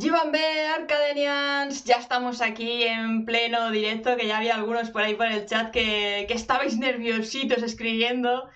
[0.00, 5.26] Jivanbe, Arcadenians, ya estamos aquí en pleno directo, que ya había algunos por ahí por
[5.26, 8.48] el chat que, que estabais nerviositos escribiendo,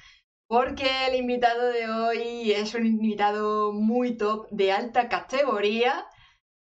[0.47, 6.07] porque el invitado de hoy es un invitado muy top, de alta categoría,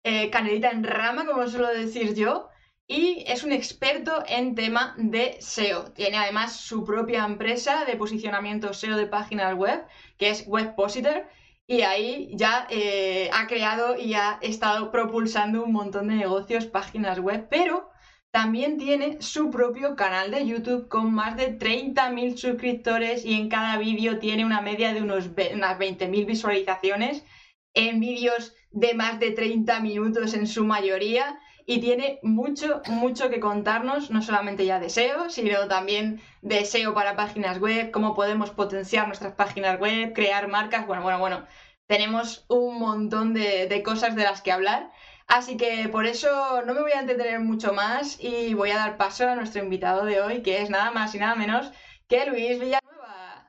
[0.03, 2.49] eh, canelita en rama, como suelo decir yo,
[2.89, 5.93] y es un experto en tema de SEO.
[5.93, 9.87] Tiene además su propia empresa de posicionamiento SEO de páginas web,
[10.19, 11.29] que es Webpositor,
[11.73, 17.19] y ahí ya eh, ha creado y ha estado propulsando un montón de negocios, páginas
[17.19, 17.89] web, pero
[18.31, 23.79] también tiene su propio canal de YouTube con más de 30.000 suscriptores y en cada
[23.79, 27.25] vídeo tiene una media de unos unas 20.000 visualizaciones
[27.73, 33.41] en vídeos de más de 30 minutos en su mayoría y tiene mucho, mucho que
[33.41, 38.51] contarnos, no solamente ya de SEO, sino también de SEO para páginas web, cómo podemos
[38.51, 41.47] potenciar nuestras páginas web, crear marcas, bueno, bueno, bueno,
[41.87, 44.91] tenemos un montón de, cosas de las que hablar.
[45.29, 48.97] Así que por eso no me voy a entretener mucho más y voy a dar
[48.97, 51.71] paso a nuestro invitado de hoy, que es nada más y nada menos
[52.09, 53.49] que Luis Villanueva.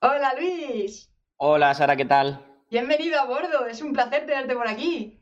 [0.00, 1.10] Hola Luis.
[1.36, 2.44] Hola Sara, ¿qué tal?
[2.70, 5.21] Bienvenido a bordo, es un placer tenerte por aquí.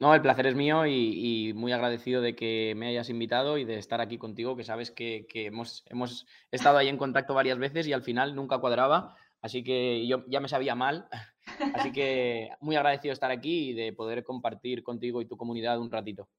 [0.00, 3.76] No, el placer es mío y, muy agradecido de que me hayas invitado y de
[3.78, 7.92] estar aquí contigo, que sabes que, hemos, hemos, estado ahí en contacto varias veces y
[7.92, 11.06] al final nunca cuadraba, así que yo ya me sabía mal,
[11.74, 15.78] así que muy agradecido de estar aquí y de poder compartir contigo y tu comunidad
[15.78, 16.30] un ratito.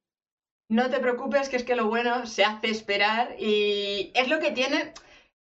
[0.67, 4.51] No te preocupes, que es que lo bueno se hace esperar y es lo que
[4.51, 4.93] tiene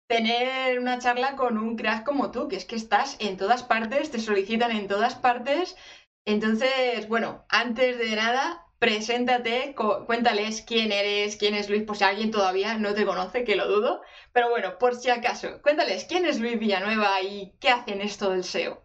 [0.07, 4.09] tener una charla con un crack como tú, que es que estás en todas partes,
[4.09, 5.77] te solicitan en todas partes
[6.25, 9.75] entonces, bueno, antes de nada, preséntate,
[10.05, 13.67] cuéntales quién eres, quién es Luis, por si alguien todavía no te conoce, que lo
[13.67, 14.01] dudo.
[14.31, 18.43] Pero bueno, por si acaso, cuéntales quién es Luis Villanueva y qué hacen esto del
[18.43, 18.81] SEO.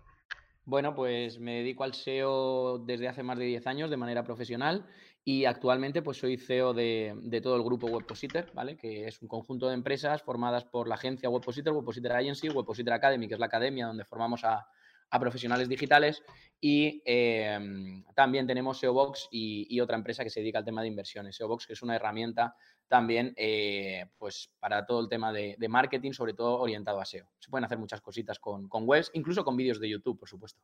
[0.67, 4.87] Bueno, pues me dedico al SEO desde hace más de 10 años de manera profesional
[5.23, 8.77] y actualmente pues soy CEO de, de todo el grupo Webpositor, ¿vale?
[8.77, 13.29] Que es un conjunto de empresas formadas por la agencia Webpositor, Webpositor Agency, Webpositor Academy,
[13.29, 14.67] que es la academia donde formamos a,
[15.15, 16.23] a profesionales digitales
[16.61, 20.89] y em, también tenemos SEObox y, y, otra empresa que se dedica al tema de
[20.89, 21.37] inversiones.
[21.37, 22.57] SEObox, que es una herramienta
[22.89, 27.27] también eh, pues para todo el tema de, marketing, sobre todo orientado a SEO.
[27.39, 30.61] Se pueden hacer muchas cositas con, webs, incluso con vídeos de YouTube, por supuesto.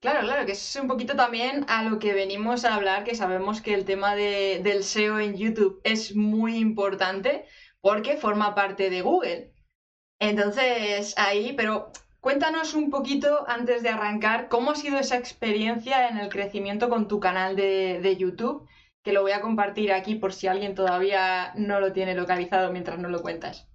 [0.00, 3.60] Claro, claro, que es un poquito también a lo que venimos a hablar, que sabemos
[3.60, 7.44] que el tema de, del SEO en YouTube es muy importante
[7.80, 9.52] porque forma parte de Google.
[10.18, 11.92] Entonces, ahí, pero
[12.22, 17.08] Cuéntanos un poquito, antes de arrancar, cómo ha sido esa experiencia en el crecimiento con
[17.08, 18.68] tu canal de, YouTube,
[19.02, 23.00] que lo voy a compartir aquí por si alguien todavía no lo tiene localizado mientras
[23.00, 23.68] no lo cuentas.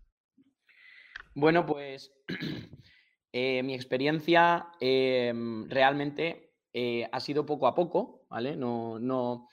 [1.35, 2.13] Bueno, pues
[3.34, 8.56] eh, mi experiencia em, realmente eh, ha sido poco a poco, ¿vale?
[8.56, 9.50] No, no,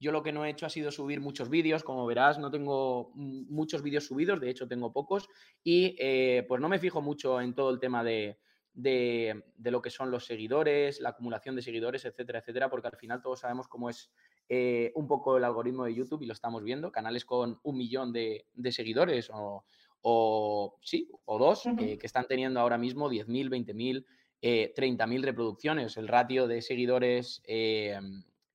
[0.00, 3.10] yo lo que no he hecho ha sido subir muchos vídeos, como verás, no tengo
[3.14, 5.28] muchos vídeos subidos, de hecho tengo pocos,
[5.64, 8.38] y eh, pues no me fijo mucho en todo el tema de,
[8.74, 13.40] lo que son los seguidores, la acumulación de seguidores, etcétera, etcétera, porque al final todos
[13.40, 14.10] sabemos cómo es
[14.48, 18.12] eh, un poco el algoritmo de YouTube y lo estamos viendo, canales con un millón
[18.12, 24.06] de, seguidores o, sí, o dos, que están teniendo ahora mismo 10.000, 20.000,
[24.40, 25.96] eh, 30.000 reproducciones.
[25.96, 27.98] El ratio de seguidores eh,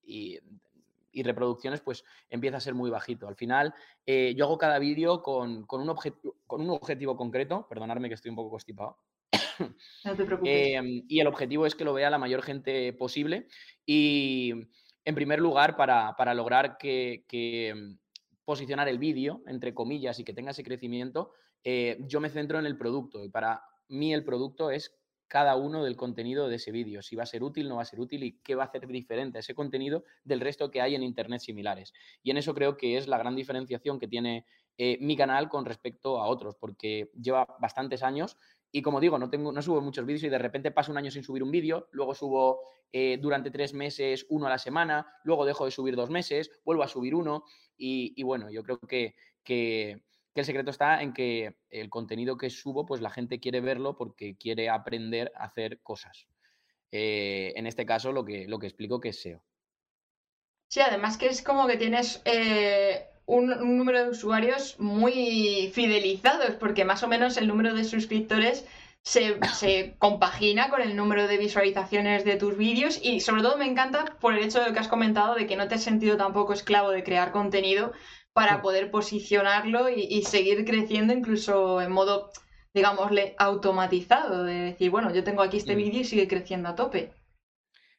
[0.04, 0.40] y
[1.14, 3.28] y reproducciones, pues empieza a ser muy bajito.
[3.28, 3.74] Al final,
[4.06, 5.96] eh, yo hago cada vídeo con, un
[6.48, 8.98] con un objetivo concreto, perdonadme que estoy un poco constipado.
[10.04, 10.52] No te preocupes.
[10.52, 13.48] Em, y el objetivo es que lo vea la mayor gente posible.
[13.86, 14.54] Y
[15.06, 17.98] en primer lugar, para, lograr que, em,
[18.46, 21.32] posicionar el vídeo, entre comillas, y que tenga ese crecimiento,
[21.64, 23.24] eh, yo me centro en el producto.
[23.24, 24.96] Y para mí el producto es
[25.28, 27.86] cada uno del contenido de ese vídeo, si va a ser útil, no va a
[27.86, 31.04] ser útil y qué va a hacer diferente ese contenido del resto que hay en
[31.04, 31.94] Internet similares.
[32.22, 34.46] Y en eso creo que es la gran diferenciación que tiene
[34.78, 38.38] eh, mi canal con respecto a otros, porque lleva bastantes años
[38.76, 41.12] y como digo, no, tengo, no subo muchos vídeos y de repente paso un año
[41.12, 42.62] sin subir un vídeo, luego subo
[42.92, 46.82] eh, durante tres meses uno a la semana, luego dejo de subir dos meses, vuelvo
[46.82, 47.44] a subir uno
[47.78, 50.02] y, bueno, yo creo que, que
[50.34, 53.96] que el secreto está en que el contenido que subo, pues la gente quiere verlo
[53.96, 56.28] porque quiere aprender a hacer cosas.
[56.92, 59.44] Eh, en este caso, lo que, lo que explico que es SEO.
[60.68, 63.48] Sí, además que es como que tienes eh, un,
[63.78, 68.66] número de usuarios muy fidelizados, porque más o menos el número de suscriptores
[69.04, 73.66] se, se, compagina con el número de visualizaciones de tus vídeos y sobre todo me
[73.66, 76.18] encanta por el hecho de lo que has comentado de que no te has sentido
[76.18, 77.92] tampoco esclavo de crear contenido,
[78.34, 82.32] para poder posicionarlo y, seguir creciendo incluso en modo,
[82.74, 85.78] digámosle, automatizado, de decir, bueno, yo tengo aquí este mm.
[85.78, 87.14] vídeo y sigue creciendo a tope.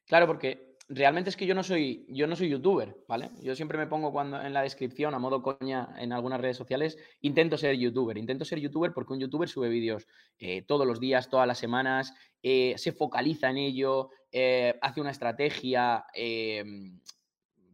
[0.07, 3.31] Claro, porque realmente es que yo no soy, yo no soy youtuber, ¿vale?
[3.43, 6.99] Yo siempre me pongo cuando en la descripción, a modo coña, en algunas redes sociales,
[7.21, 8.19] intento ser youtuber.
[8.19, 10.07] Intento ser youtuber porque un youtuber sube vídeos
[10.39, 15.11] eh, todos los días, todas las semanas, eh, se focaliza en ello, eh, hace una
[15.11, 16.05] estrategia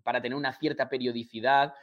[0.03, 1.75] para tener una cierta periodicidad.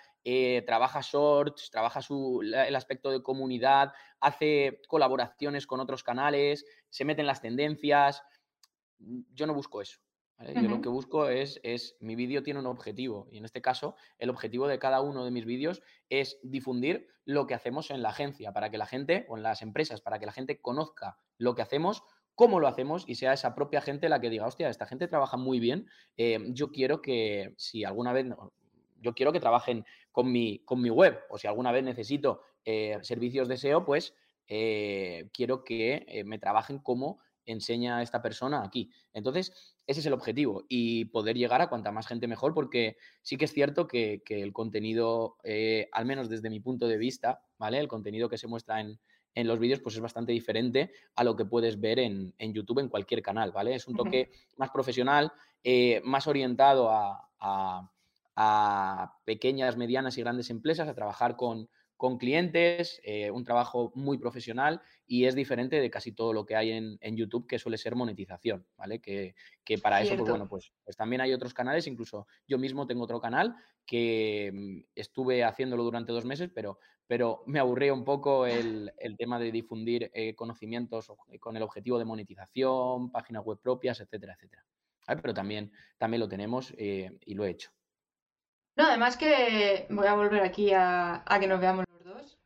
[0.65, 2.01] Trabaja shorts, trabaja
[2.41, 8.23] el aspecto de comunidad, hace colaboraciones con otros canales, se mete en las tendencias.
[8.99, 9.99] Yo no busco eso.
[10.39, 13.95] Yo lo que busco es, es mi vídeo tiene un objetivo y en este caso
[14.19, 18.09] el objetivo de cada uno de mis vídeos es difundir lo que hacemos en la
[18.09, 21.55] agencia para que la gente o en las empresas, para que la gente conozca lo
[21.55, 22.03] que hacemos,
[22.35, 25.37] cómo lo hacemos y sea esa propia gente la que diga, hostia, esta gente trabaja
[25.37, 25.87] muy bien,
[26.17, 28.27] eh, yo quiero que si alguna vez,
[29.01, 32.97] yo quiero que trabajen con mi, con mi web o si alguna vez necesito eh,
[33.01, 34.13] servicios de SEO, pues
[34.47, 38.91] eh, quiero que me trabajen como enseña esta persona aquí.
[39.13, 39.51] Entonces,
[39.87, 43.45] ese es el objetivo y poder llegar a cuanta más gente mejor, porque sí que
[43.45, 47.79] es cierto que, el contenido, eh, al menos desde mi punto de vista, ¿vale?
[47.79, 48.99] El contenido que se muestra en,
[49.47, 53.21] los vídeos, pues es bastante diferente a lo que puedes ver en, YouTube en cualquier
[53.21, 53.75] canal, ¿vale?
[53.75, 55.31] Es un toque más profesional,
[55.63, 57.91] eh, más orientado a, a
[59.25, 64.81] pequeñas, medianas y grandes empresas, a trabajar con, con clientes, eh, un trabajo muy profesional
[65.07, 68.65] y es diferente de casi todo lo que hay en, YouTube, que suele ser monetización,
[68.77, 69.01] ¿vale?
[69.01, 69.33] Que,
[69.81, 73.19] para eso, pues bueno, pues, pues, también hay otros canales, incluso yo mismo tengo otro
[73.19, 73.55] canal
[73.85, 79.39] que mm, estuve haciéndolo durante dos meses, pero, pero me aburría un poco el, tema
[79.39, 84.63] de difundir eh, conocimientos con el objetivo de monetización, páginas web propias, etcétera, etcétera.
[85.07, 87.71] Pero también, también lo tenemos eh, y lo he hecho.
[88.77, 92.37] No, además que voy a volver aquí a, que nos veamos los dos.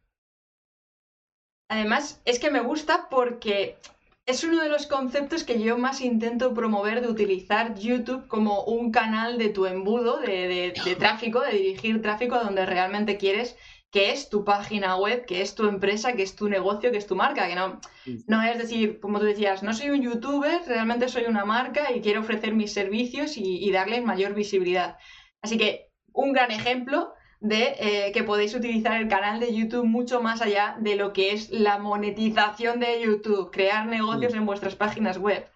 [1.69, 3.77] Además, es que me gusta porque
[4.25, 8.91] es uno de los conceptos que yo más intento promover de utilizar YouTube como un
[8.91, 13.57] canal de tu embudo de, tráfico, de dirigir tráfico a donde realmente quieres,
[13.91, 17.07] que es tu página web, que es tu empresa, que es tu negocio, que es
[17.07, 17.81] tu marca, que no,
[18.27, 21.99] no es decir, como tú decías, no soy un youtuber, realmente soy una marca y
[21.99, 24.97] quiero ofrecer mis servicios y, y darles mayor visibilidad.
[25.41, 30.21] Así que un gran ejemplo de eh, que podéis utilizar el canal de YouTube mucho
[30.21, 34.37] más allá de lo que es la monetización de YouTube, crear negocios mm.
[34.37, 35.49] en vuestras páginas web.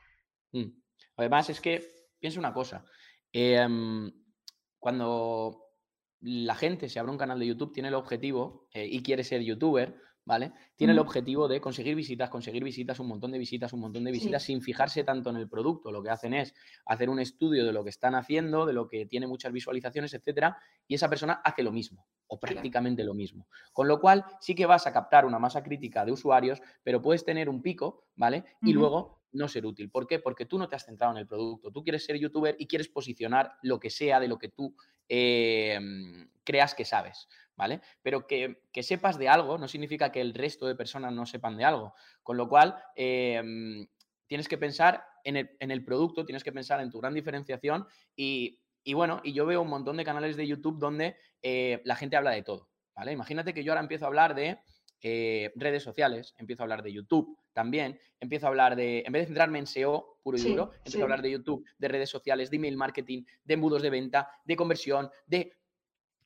[0.51, 0.71] Mm.
[1.17, 1.85] Además, es que
[2.19, 2.83] piensa una cosa.
[3.31, 4.11] Em,
[4.79, 5.61] cuando
[6.21, 9.41] la gente se abre un canal de YouTube, tiene el objetivo eh, y quiere ser
[9.41, 10.51] youtuber, ¿vale?
[10.75, 14.11] Tiene el objetivo de conseguir visitas, conseguir visitas, un montón de visitas, un montón de
[14.11, 15.91] visitas, sin fijarse tanto en el producto.
[15.91, 16.53] Lo que hacen es
[16.85, 20.57] hacer un estudio de lo que están haciendo, de lo que tiene muchas visualizaciones, etcétera,
[20.87, 23.47] y esa persona hace lo mismo, o prácticamente lo mismo.
[23.71, 27.23] Con lo cual, sí que vas a captar una masa crítica de usuarios, pero puedes
[27.23, 28.43] tener un pico, ¿vale?
[28.61, 29.89] Y luego no ser útil.
[29.89, 30.19] ¿Por qué?
[30.19, 31.71] Porque tú no te has centrado en el producto.
[31.71, 34.75] Tú quieres ser youtuber y quieres posicionar lo que sea de lo que tú
[35.07, 37.27] em, creas que sabes.
[37.55, 37.81] ¿Vale?
[38.01, 41.65] Pero que, sepas de algo no significa que el resto de personas no sepan de
[41.65, 41.93] algo.
[42.23, 43.87] Con lo cual, em,
[44.27, 48.59] tienes que pensar en el, producto, tienes que pensar en tu gran diferenciación y,
[48.93, 52.31] bueno, y yo veo un montón de canales de YouTube donde eh, la gente habla
[52.31, 53.11] de todo, ¿vale?
[53.11, 54.59] Imagínate que yo ahora empiezo a hablar de
[55.01, 59.23] eh, redes sociales, empiezo a hablar de YouTube también, empiezo a hablar de, en vez
[59.23, 62.49] de centrarme en SEO puro y duro, empiezo a hablar de YouTube, de redes sociales,
[62.49, 65.53] de email marketing, de embudos de venta, de conversión, de...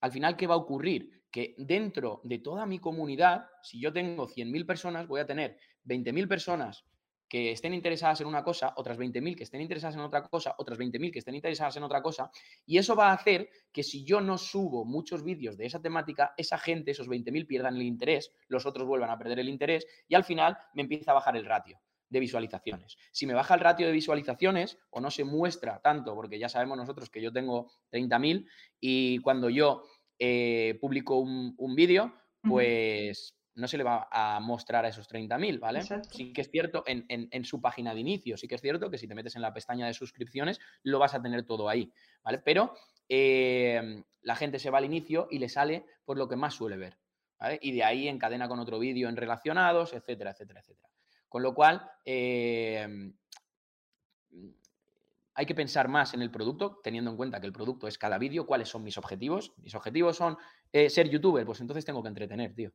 [0.02, 1.19] Al final, ¿qué va a ocurrir?
[1.32, 6.28] Que dentro de toda mi comunidad, si yo tengo 100.000 personas, voy a tener 20.000
[6.28, 6.86] personas
[7.30, 10.80] que estén interesadas en una cosa, otras 20.000 que estén interesadas en otra cosa, otras
[10.80, 12.32] 20.000 que estén interesadas en otra cosa,
[12.66, 16.34] y eso va a hacer que si yo no subo muchos vídeos de esa temática,
[16.36, 20.16] esa gente, esos 20.000 pierdan el interés, los otros vuelvan a perder el interés y
[20.16, 22.98] al final me empieza a bajar el ratio de visualizaciones.
[23.12, 26.78] Si me baja el ratio de visualizaciones o no se muestra tanto, porque ya sabemos
[26.78, 28.48] nosotros que yo tengo 30.000
[28.80, 29.84] y cuando yo
[30.20, 35.82] eh, publico un, vídeo, pues no se le va a mostrar a esos 30.000, ¿vale?
[36.12, 39.08] Sí que es cierto en, su página de inicio, sí que es cierto que si
[39.08, 41.92] te metes en la pestaña de suscripciones lo vas a tener todo ahí,
[42.24, 42.40] ¿vale?
[42.40, 42.74] Pero
[43.08, 46.78] em, la gente se va al inicio y le sale por lo que más suele
[46.78, 46.98] ver,
[47.40, 47.60] ¿vale?
[47.62, 50.90] Y de ahí encadena con otro vídeo en relacionados, etcétera, etcétera, etcétera.
[51.28, 53.14] Con lo cual, em,
[55.34, 58.18] hay que pensar más en el producto, teniendo en cuenta que el producto es cada
[58.18, 59.54] vídeo, cuáles son mis objetivos.
[59.58, 60.38] Mis objetivos son
[60.72, 62.72] eh, ser youtuber, pues entonces tengo que entretener, tío.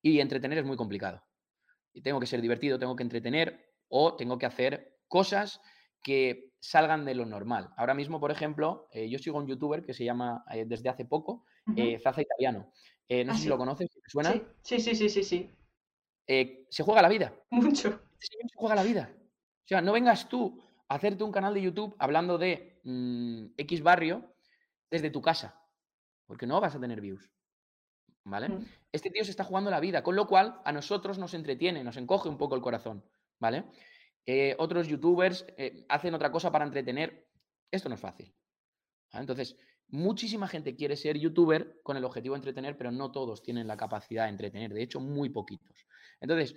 [0.00, 1.22] Y entretener es muy complicado.
[1.92, 5.60] Y tengo que ser divertido, tengo que entretener o tengo que hacer cosas
[6.02, 7.70] que salgan de lo normal.
[7.76, 11.04] Ahora mismo, por ejemplo, eh, yo sigo un youtuber que se llama eh, desde hace
[11.04, 11.44] poco,
[12.02, 12.72] Zaza Italiano.
[13.08, 14.32] no ah, sé si lo conoces, ¿te suena?
[14.62, 15.50] Sí, sí, sí, sí, sí.
[16.26, 17.32] se juega la vida.
[17.50, 18.00] Mucho.
[18.18, 19.14] se juega la vida.
[19.64, 20.60] O sea, no vengas tú
[20.94, 24.34] hacerte un canal de YouTube hablando de mm, X barrio
[24.90, 25.58] desde tu casa,
[26.26, 27.30] porque no vas a tener views.
[28.24, 28.50] ¿Vale?
[28.50, 28.66] Mm.
[28.92, 31.96] Este tío se está jugando la vida, con lo cual a nosotros nos entretiene, nos
[31.96, 33.04] encoge un poco el corazón,
[33.40, 33.64] ¿vale?
[34.26, 37.26] Eh, otros youtubers eh, hacen otra cosa para entretener.
[37.70, 38.32] Esto no es fácil.
[39.12, 39.56] Entonces,
[39.88, 43.76] muchísima gente quiere ser youtuber con el objetivo de entretener, pero no todos tienen la
[43.76, 44.72] capacidad de entretener.
[44.72, 45.86] De hecho, muy poquitos.
[46.20, 46.54] Entonces,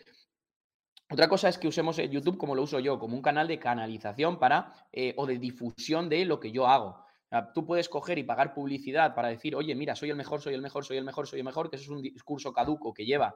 [1.10, 4.40] otra cosa es que usemos YouTube como lo uso yo, como un canal de canalización
[4.40, 7.06] para eh, o de difusión de lo que yo hago.
[7.54, 10.62] tú puedes coger y pagar publicidad para decir, oye, mira, soy el mejor, soy el
[10.62, 13.36] mejor, soy el mejor, soy el mejor, que eso es un discurso caduco que lleva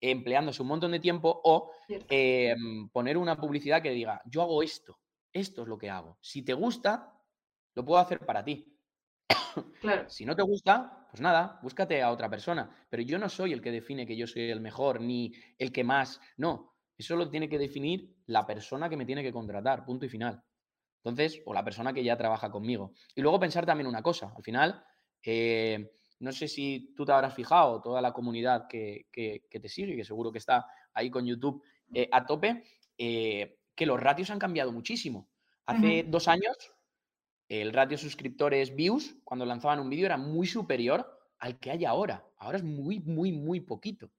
[0.00, 4.98] empleándose un montón de tiempo, o em, poner una publicidad que diga, yo hago esto,
[5.32, 6.18] esto es lo que hago.
[6.20, 7.12] Si te gusta,
[7.74, 8.66] lo puedo hacer para ti.
[9.80, 10.08] Claro.
[10.08, 12.70] Si no te gusta, pues nada, búscate a otra persona.
[12.88, 15.82] Pero yo no soy el que define que yo soy el mejor, ni el que
[15.82, 16.20] más.
[16.36, 20.08] No, eso lo tiene que definir la persona que me tiene que contratar, punto y
[20.08, 20.42] final.
[21.02, 22.92] Entonces, o la persona que ya trabaja conmigo.
[23.14, 24.84] Y luego pensar también una cosa, al final,
[25.24, 30.04] eh, no sé si tú te habrás fijado, toda la comunidad que, te sigue, que
[30.04, 31.62] seguro que está ahí con YouTube
[31.94, 32.64] eh, a tope,
[32.98, 35.30] eh, que los ratios han cambiado muchísimo.
[35.64, 36.56] Hace dos años,
[37.48, 41.06] el ratio suscriptores views, cuando lanzaban un vídeo, era muy superior
[41.38, 42.26] al que hay ahora.
[42.36, 44.10] Ahora es muy, muy, muy poquito.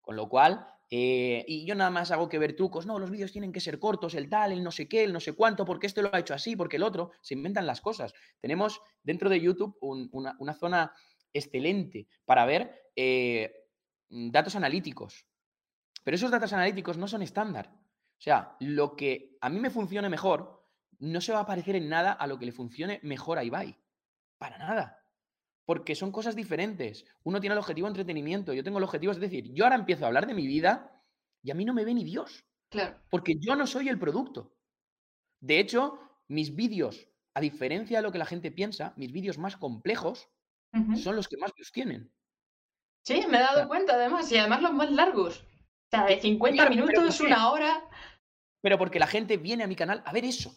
[0.00, 3.30] Con lo cual, eh, y yo nada más hago que ver trucos, no, los vídeos
[3.30, 5.86] tienen que ser cortos, el tal, el no sé qué, el no sé cuánto, porque
[5.86, 8.12] este lo ha hecho así, porque el otro, se inventan las cosas.
[8.40, 10.92] Tenemos dentro de YouTube una, zona
[11.32, 13.54] excelente para ver eh,
[14.08, 15.26] datos analíticos.
[16.02, 17.70] Pero esos datos analíticos no son estándar.
[17.72, 20.66] O sea, lo que a mí me funcione mejor
[20.98, 23.78] no se va a parecer en nada a lo que le funcione mejor a Ibai.
[24.38, 24.99] Para nada.
[25.70, 27.06] Porque son cosas diferentes.
[27.22, 30.02] Uno tiene el objetivo de entretenimiento, yo tengo el objetivo, es decir, yo ahora empiezo
[30.02, 31.00] a hablar de mi vida
[31.44, 32.44] y a mí no me ve ni Dios.
[32.70, 32.98] Claro.
[33.08, 34.52] Porque yo no soy el producto.
[35.40, 39.56] De hecho, mis vídeos, a diferencia de lo que la gente piensa, mis vídeos más
[39.56, 40.28] complejos
[40.96, 42.12] son los que más views tienen.
[43.04, 45.38] Sí, me he dado cuenta además, y además los más largos.
[45.38, 47.88] O sea, de 50 minutos, una hora.
[48.60, 50.52] Pero porque la gente viene a mi canal a ver eso.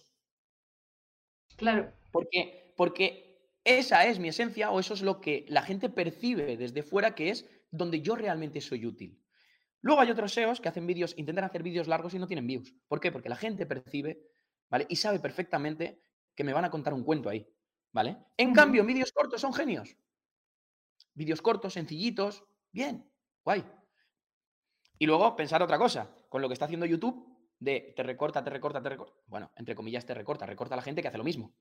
[1.55, 1.93] Claro.
[2.11, 3.32] Porque, porque
[3.63, 7.29] esa es mi esencia o eso es lo que la gente percibe desde fuera que
[7.29, 9.19] es donde yo realmente soy útil.
[9.81, 12.73] Luego hay otros SEOs que hacen vídeos, intentan hacer vídeos largos y no tienen views.
[12.87, 13.11] ¿Por qué?
[13.11, 14.21] Porque la gente percibe,
[14.69, 14.85] ¿vale?
[14.89, 16.01] Y sabe perfectamente
[16.35, 17.45] que me van a contar un cuento ahí,
[17.91, 18.17] ¿vale?
[18.37, 19.97] En cambio, vídeos cortos son genios
[21.13, 23.09] vídeos cortos, sencillitos, bien,
[23.43, 23.63] guay.
[24.97, 27.27] Y luego pensar otra cosa, con lo que está haciendo YouTube,
[27.59, 29.15] de te recorta, te recorta, te recorta.
[29.27, 31.53] Bueno, entre comillas, te recorta, recorta a la gente que hace lo mismo.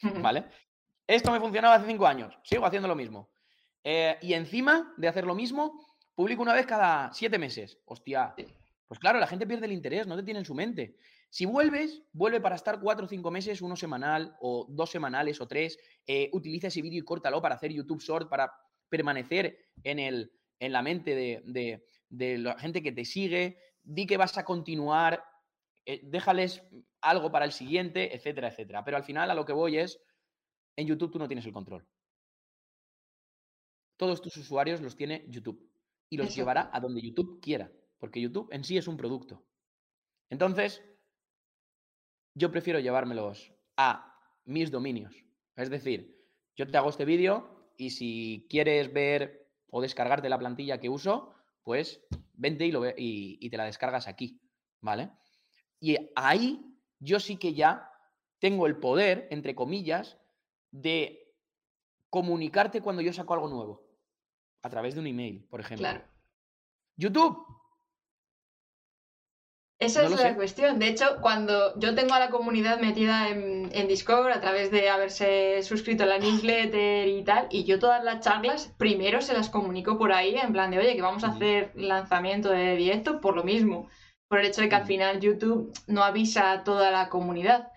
[0.32, 0.46] ¿Vale?
[1.08, 3.30] Esto me funcionaba hace cinco años, sigo haciendo lo mismo.
[3.82, 5.80] Eh, y encima de hacer lo mismo,
[6.14, 7.78] publico una vez cada siete meses.
[7.86, 8.34] Hostia,
[8.86, 10.96] pues claro, la gente pierde el interés, no te tiene en su mente.
[11.30, 15.48] Si vuelves, vuelve para estar cuatro o cinco meses, uno semanal o dos semanales o
[15.48, 15.78] tres.
[16.06, 18.52] Eh, utiliza ese vídeo y córtalo para hacer YouTube Short, para
[18.90, 24.36] permanecer en, el, en la mente de, la gente que te sigue, di que vas
[24.36, 25.24] a continuar,
[25.86, 26.62] eh, déjales
[27.00, 28.84] algo para el siguiente, etcétera, etcétera.
[28.84, 29.98] Pero al final a lo que voy es,
[30.78, 31.84] en YouTube tú no tienes el control.
[33.96, 35.68] Todos tus usuarios los tiene YouTube
[36.08, 39.44] y los llevará a donde YouTube quiera, porque YouTube en sí es un producto.
[40.30, 40.82] Entonces,
[42.34, 45.14] yo prefiero llevármelos a mis dominios.
[45.56, 46.16] Es decir,
[46.56, 51.34] yo te hago este vídeo, y si quieres ver o descargarte la plantilla que uso,
[51.64, 52.04] pues
[52.34, 54.40] vente y, lo y, te la descargas aquí,
[54.80, 55.10] ¿vale?
[55.80, 56.60] Y ahí
[57.00, 57.90] yo sí que ya
[58.38, 60.18] tengo el poder, entre comillas,
[60.70, 61.34] de
[62.10, 63.86] comunicarte cuando yo saco algo nuevo,
[64.62, 65.88] a través de un email, por ejemplo.
[65.88, 66.04] Claro.
[66.96, 67.46] YouTube,
[69.78, 70.80] esa es la cuestión.
[70.80, 75.62] De hecho, cuando yo tengo a la comunidad metida en, Discord a través de haberse
[75.62, 79.96] suscrito a la newsletter y tal, y yo todas las charlas primero se las comunico
[79.96, 83.44] por ahí, en plan de, oye, que vamos a hacer lanzamiento de directo por lo
[83.44, 83.88] mismo,
[84.28, 87.70] por el hecho de que al final YouTube no avisa a toda la comunidad.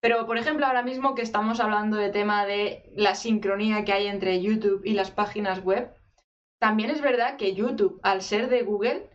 [0.00, 4.06] Pero, por ejemplo, ahora mismo que estamos hablando de tema de la sincronía que hay
[4.06, 5.92] entre YouTube y las páginas web,
[6.60, 9.08] también es verdad que YouTube, al ser de Google,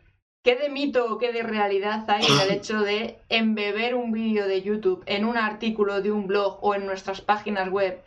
[0.44, 4.48] ¿Qué de mito o qué de realidad hay en el hecho de embeber un vídeo
[4.48, 8.02] de YouTube en un artículo de un blog o en nuestras páginas web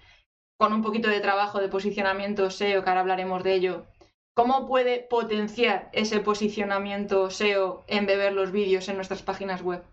[0.58, 3.86] con un poquito de trabajo de posicionamiento SEO, que ahora hablaremos de ello?
[4.34, 9.84] ¿Cómo puede potenciar ese posicionamiento SEO embeber los vídeos en nuestras páginas web?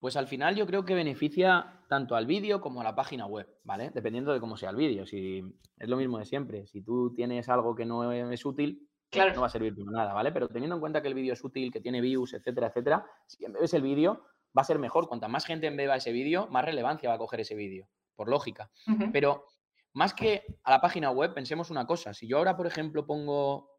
[0.00, 3.48] Pues al final yo creo que beneficia tanto al vídeo como a la página web,
[3.64, 3.90] ¿vale?
[3.90, 5.06] Dependiendo de cómo sea el vídeo.
[5.06, 5.42] Si
[5.76, 6.66] es lo mismo de siempre.
[6.66, 9.34] Si tú tienes algo que no es útil, Claro.
[9.34, 10.32] No va a servir para nada, ¿vale?
[10.32, 13.42] Pero teniendo en cuenta que el vídeo es útil, que tiene views, etcétera, etcétera, si
[13.46, 14.22] ves el vídeo,
[14.56, 15.08] va a ser mejor.
[15.08, 18.70] Cuanta más gente vea ese vídeo, más relevancia va a coger ese vídeo, por lógica.
[19.12, 19.46] Pero
[19.94, 22.12] más que a la página web, pensemos una cosa.
[22.12, 23.70] Si yo ahora, por ejemplo, pongo,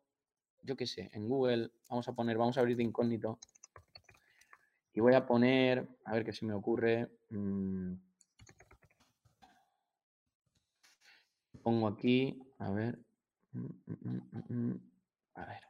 [0.63, 3.37] yo qué sé, en Google, vamos a poner, vamos a abrir de incógnito.
[4.93, 7.09] Y voy a poner, a ver qué se me ocurre.
[7.29, 7.93] mm,
[11.63, 12.97] pongo aquí, a ver.
[13.51, 13.67] mm,
[14.49, 14.79] mm,
[15.35, 15.61] A ver.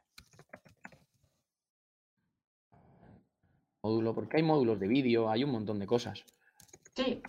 [3.82, 6.24] Módulo, porque hay módulos de vídeo, hay un montón de cosas.
[6.94, 7.22] Sí.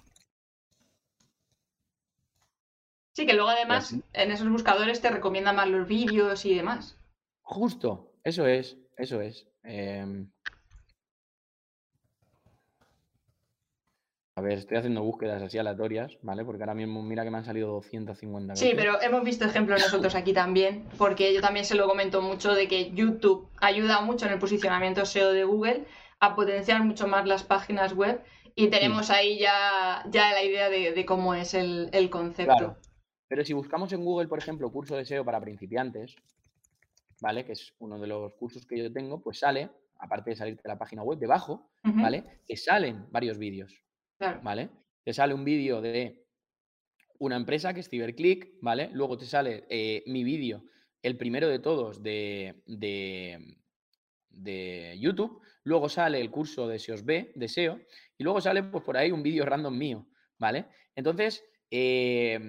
[3.14, 4.04] Sí, que luego además sí.
[4.14, 6.98] en esos buscadores te recomiendan más los vídeos y demás.
[7.42, 9.48] Justo, eso es, eso es.
[9.64, 10.32] Em,
[14.42, 16.44] a ver, estoy haciendo búsquedas así aleatorias, ¿vale?
[16.44, 18.78] Porque ahora mismo mira que me han salido 250 Sí, veces.
[18.80, 22.68] pero hemos visto ejemplos nosotros aquí también, porque yo también se lo comento mucho de
[22.68, 25.86] que YouTube ayuda mucho en el posicionamiento SEO de Google
[26.20, 28.22] a potenciar mucho más las páginas web
[28.56, 32.56] y tenemos ahí ya, ya la idea de, de cómo es el, el concepto.
[32.58, 32.78] Claro.
[33.28, 36.16] Pero si buscamos en Google, por ejemplo, curso de SEO para principiantes,
[37.22, 37.46] ¿vale?
[37.46, 39.70] Que es uno de los cursos que yo tengo, pues sale,
[40.00, 42.42] aparte de salir de la página web, debajo, ¿vale?
[42.48, 43.74] Te salen varios vídeos,
[44.44, 44.70] ¿vale?
[45.04, 46.26] Te sale un vídeo de
[47.20, 48.90] una empresa que es CiberClick, ¿vale?
[48.94, 50.64] Luego te sale eh, mi vídeo,
[51.02, 53.58] el primero de todos de, de,
[54.30, 55.42] de YouTube.
[55.64, 57.80] Luego sale el curso de SEOs B, de SEO.
[58.18, 60.68] Y luego sale pues, por ahí un vídeo random mío, ¿vale?
[60.96, 62.40] Entonces, eh,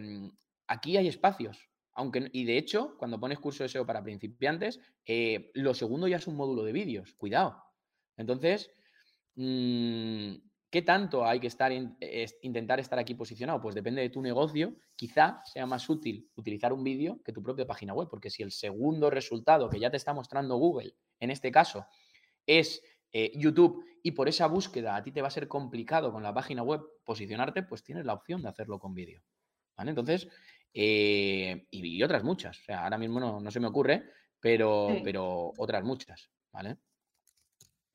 [0.67, 1.69] aquí hay espacios.
[1.95, 6.17] Aunque, y de hecho, cuando pones curso de SEO para principiantes, eh, lo segundo ya
[6.17, 7.15] es un módulo de vídeos.
[7.15, 7.63] Cuidado.
[8.17, 8.71] Entonces,
[9.35, 10.37] mm,
[10.73, 13.61] ¿qué tanto hay que estar in- es- intentar estar aquí posicionado?
[13.61, 14.75] Pues depende de tu negocio.
[14.97, 18.51] Quizá sea más útil utilizar un vídeo que tu propia página web, porque si el
[18.51, 21.87] segundo resultado que ya te está mostrando Google, en este caso,
[22.47, 26.23] es eh, YouTube y por esa búsqueda a ti te va a ser complicado con
[26.23, 29.23] la página web posicionarte, pues tienes la opción de hacerlo con vídeo.
[29.77, 29.91] ¿Vale?
[29.91, 30.27] Entonces,
[30.73, 32.59] eh, y, y otras muchas.
[32.59, 34.05] O sea, ahora mismo no, no se me ocurre,
[34.41, 35.01] pero, Sí.
[35.05, 36.31] pero otras muchas.
[36.51, 36.79] ¿Vale?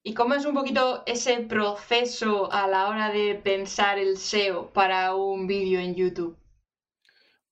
[0.07, 5.13] ¿Y cómo es un poquito ese proceso a la hora de pensar el SEO para
[5.13, 6.37] un vídeo en YouTube?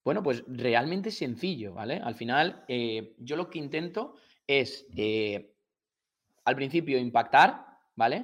[0.05, 1.99] Bueno, pues realmente sencillo, ¿vale?
[2.01, 4.15] Al final, eh, yo lo que intento
[4.47, 5.53] es, eh,
[6.45, 7.65] al principio, impactar,
[7.97, 8.23] ¿vale?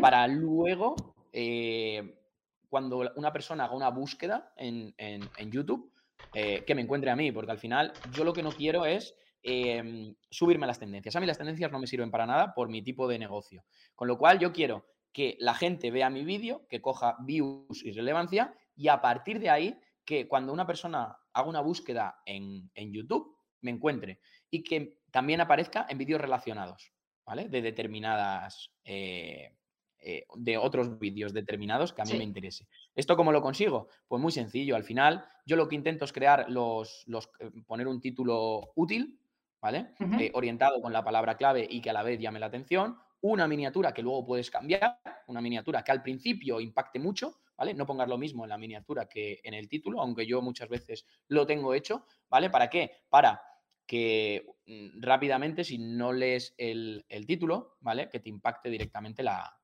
[0.00, 0.94] Para luego,
[1.32, 2.20] eh,
[2.68, 5.90] cuando una persona haga una búsqueda en, en- en YouTube,
[6.32, 10.14] que me encuentre a mí, porque al final yo lo que no quiero es eh,
[10.30, 11.14] subirme a las tendencias.
[11.16, 13.64] A mí las tendencias no me sirven para nada por mi tipo de negocio.
[13.94, 17.92] Con lo cual yo quiero que la gente vea mi vídeo, que coja views y
[17.92, 22.92] relevancia, y a partir de ahí, que cuando una persona haga una búsqueda en, en
[22.92, 26.92] YouTube, me encuentre y que también aparezca en vídeos relacionados,
[27.24, 27.48] ¿vale?
[27.48, 29.54] De determinadas, eh,
[29.98, 32.18] eh, de otros vídeos determinados que a mí Sí.
[32.18, 32.66] me interese.
[32.94, 33.88] ¿Esto cómo lo consigo?
[34.08, 34.74] Pues muy sencillo.
[34.74, 39.20] Al final, yo lo que intento es crear los, los eh, poner un título útil,
[39.62, 39.94] ¿vale?
[40.18, 42.98] Eh, orientado con la palabra clave y que a la vez llame la atención.
[43.20, 47.72] Una miniatura que luego puedes cambiar, una miniatura que al principio impacte mucho, ¿vale?
[47.72, 51.06] No pongas lo mismo en la miniatura que en el título, aunque yo muchas veces
[51.28, 52.50] lo tengo hecho, ¿vale?
[52.50, 52.90] ¿Para qué?
[53.08, 53.40] Para
[53.86, 58.08] que mm, rápidamente, si no lees el, el título, ¿vale?
[58.08, 59.56] Que te impacte directamente la,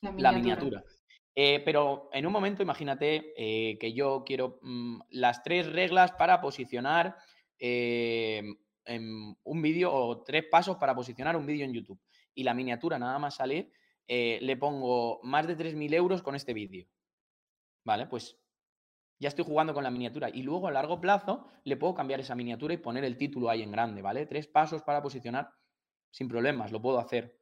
[0.00, 0.82] La la miniatura.
[1.34, 6.40] Eh, pero en un momento, imagínate eh, que yo quiero mm, las tres reglas para
[6.40, 7.16] posicionar
[7.58, 8.42] eh,
[8.84, 12.00] en un vídeo o tres pasos para posicionar un vídeo en YouTube.
[12.34, 13.72] Y la miniatura nada más salir,
[14.06, 16.86] eh, le pongo más de 3.000 euros con este vídeo.
[17.84, 18.06] ¿Vale?
[18.06, 18.38] Pues
[19.18, 20.30] ya estoy jugando con la miniatura.
[20.30, 23.62] Y luego a largo plazo le puedo cambiar esa miniatura y poner el título ahí
[23.62, 24.26] en grande, ¿vale?
[24.26, 25.50] Tres pasos para posicionar
[26.10, 27.40] sin problemas, lo puedo hacer.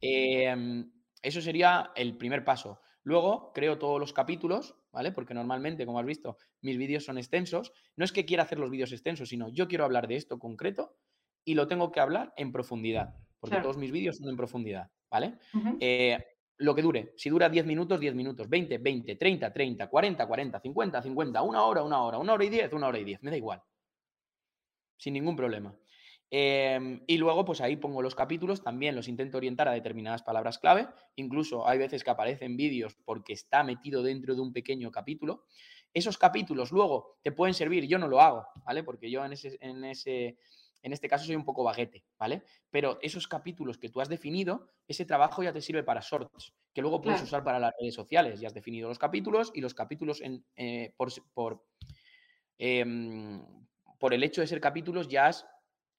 [0.00, 0.84] Eh,
[1.20, 2.80] eso sería el primer paso.
[3.02, 5.12] Luego creo todos los capítulos, ¿vale?
[5.12, 7.72] Porque normalmente, como has visto, mis vídeos son extensos.
[7.96, 10.96] No es que quiera hacer los vídeos extensos, sino yo quiero hablar de esto concreto
[11.44, 13.64] y lo tengo que hablar en profundidad, porque Claro.
[13.64, 15.38] todos mis vídeos son en profundidad, ¿vale?
[15.80, 16.18] Eh,
[16.58, 17.14] lo que dure.
[17.16, 18.48] Si dura 10 minutos, 10 minutos.
[18.48, 22.48] 20, 20, 30, 30, 40, 40, 50, 50, una hora, una hora, una hora y
[22.48, 23.22] 10, una hora y 10.
[23.22, 23.62] Me da igual.
[24.96, 25.74] Sin ningún problema.
[26.30, 30.58] Eh, y luego, pues ahí pongo los capítulos, también los intento orientar a determinadas palabras
[30.58, 30.88] clave.
[31.16, 35.44] Incluso hay veces que aparecen vídeos porque está metido dentro de un pequeño capítulo.
[35.94, 38.82] Esos capítulos luego te pueden servir, yo no lo hago, ¿vale?
[38.82, 40.36] Porque yo en ese, en ese,
[40.82, 42.42] en este caso soy un poco baguete, ¿vale?
[42.70, 46.82] Pero esos capítulos que tú has definido, ese trabajo ya te sirve para shorts, que
[46.82, 47.28] luego puedes Claro.
[47.28, 48.38] usar para las redes sociales.
[48.38, 51.64] Ya has definido los capítulos y los capítulos en, eh, por, por,
[52.58, 53.42] em,
[53.98, 55.46] por el hecho de ser capítulos ya has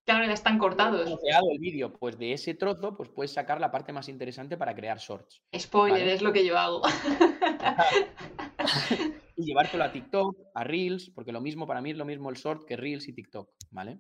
[0.10, 1.06] Claro, ya están cortados.
[1.06, 4.74] Troceado el vídeo, pues de ese trozo, pues puedes sacar la parte más interesante para
[4.74, 5.44] crear shorts.
[5.56, 6.14] Spoiler, ¿vale?
[6.14, 6.82] es lo que yo hago.
[9.38, 12.38] y llevártelo a TikTok, a Reels, porque lo mismo, para mí es lo mismo el
[12.38, 14.00] short que Reels y TikTok, ¿vale?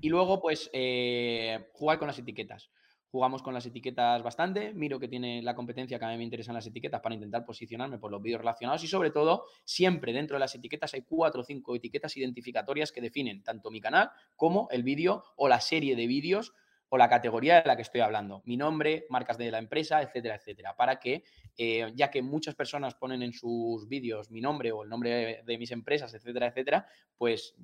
[0.00, 2.70] Y luego, pues, eh, jugar con las etiquetas.
[3.10, 6.54] Jugamos con las etiquetas bastante, miro que tiene la competencia que a mí me interesan
[6.54, 10.40] las etiquetas para intentar posicionarme por los vídeos relacionados y sobre todo, siempre dentro de
[10.40, 14.82] las etiquetas hay cuatro o cinco etiquetas identificatorias que definen tanto mi canal como el
[14.82, 16.52] vídeo o la serie de vídeos
[16.90, 18.42] o la categoría de la que estoy hablando.
[18.44, 20.74] Mi nombre, marcas de la empresa, etcétera, etcétera.
[20.76, 21.24] Para que,
[21.56, 25.58] eh, ya que muchas personas ponen en sus vídeos mi nombre o el nombre de,
[25.58, 27.54] mis empresas, etcétera, etcétera, pues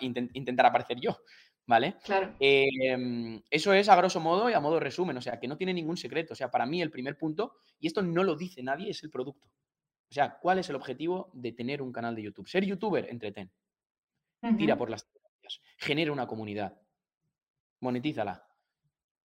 [0.00, 1.18] intentar aparecer yo,
[1.66, 1.96] ¿vale?
[2.04, 2.34] Claro.
[2.40, 5.56] Eh, em, eso es a grosso modo y a modo resumen, o sea, que no
[5.56, 6.32] tiene ningún secreto.
[6.32, 9.10] O sea, para mí el primer punto, y esto no lo dice nadie, es el
[9.10, 9.48] producto.
[10.10, 12.46] O sea, ¿cuál es el objetivo de tener un canal de YouTube?
[12.48, 13.50] Ser youtuber, entretén.
[14.58, 16.78] Tira por las tendencias, genera una comunidad,
[17.80, 18.46] monetízala.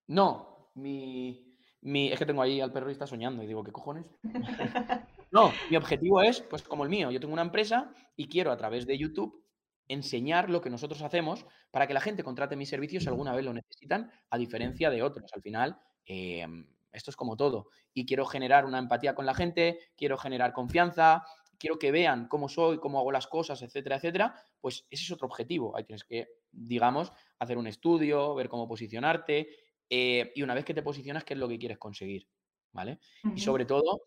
[0.06, 3.72] No, mi, mi- Es que tengo ahí al perro y está soñando y digo, ¿qué
[3.72, 4.06] cojones?
[5.32, 8.56] No, mi objetivo es, pues como el mío, yo tengo una empresa y quiero a
[8.56, 9.44] través de YouTube
[9.90, 13.44] enseñar lo que nosotros hacemos para que la gente contrate mis servicios si alguna vez
[13.44, 15.30] lo necesitan, a diferencia de otros.
[15.34, 16.46] Al final, eh,
[16.92, 17.68] esto es como todo.
[17.92, 21.24] Y quiero generar una empatía con la gente, quiero generar confianza,
[21.58, 24.34] quiero que vean cómo soy, cómo hago las cosas, etcétera, etcétera.
[24.60, 25.76] Pues ese es otro objetivo.
[25.76, 29.48] Ahí tienes que, digamos, hacer un estudio, ver cómo posicionarte
[29.88, 32.28] eh, y una vez que te posicionas, qué es lo que quieres conseguir.
[32.72, 33.00] ¿Vale?
[33.34, 34.00] Y sobre todo,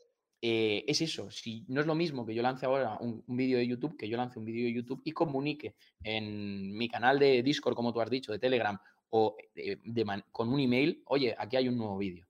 [0.46, 1.32] eh, es eso.
[1.32, 4.10] Si no es lo mismo que yo lance ahora un, un vídeo de YouTube, que
[4.10, 8.02] yo lance un vídeo de YouTube y comunique en mi canal de Discord, como tú
[8.02, 8.78] has dicho, de Telegram
[9.10, 12.28] o eh, de man- con un email, oye, aquí hay un nuevo vídeo.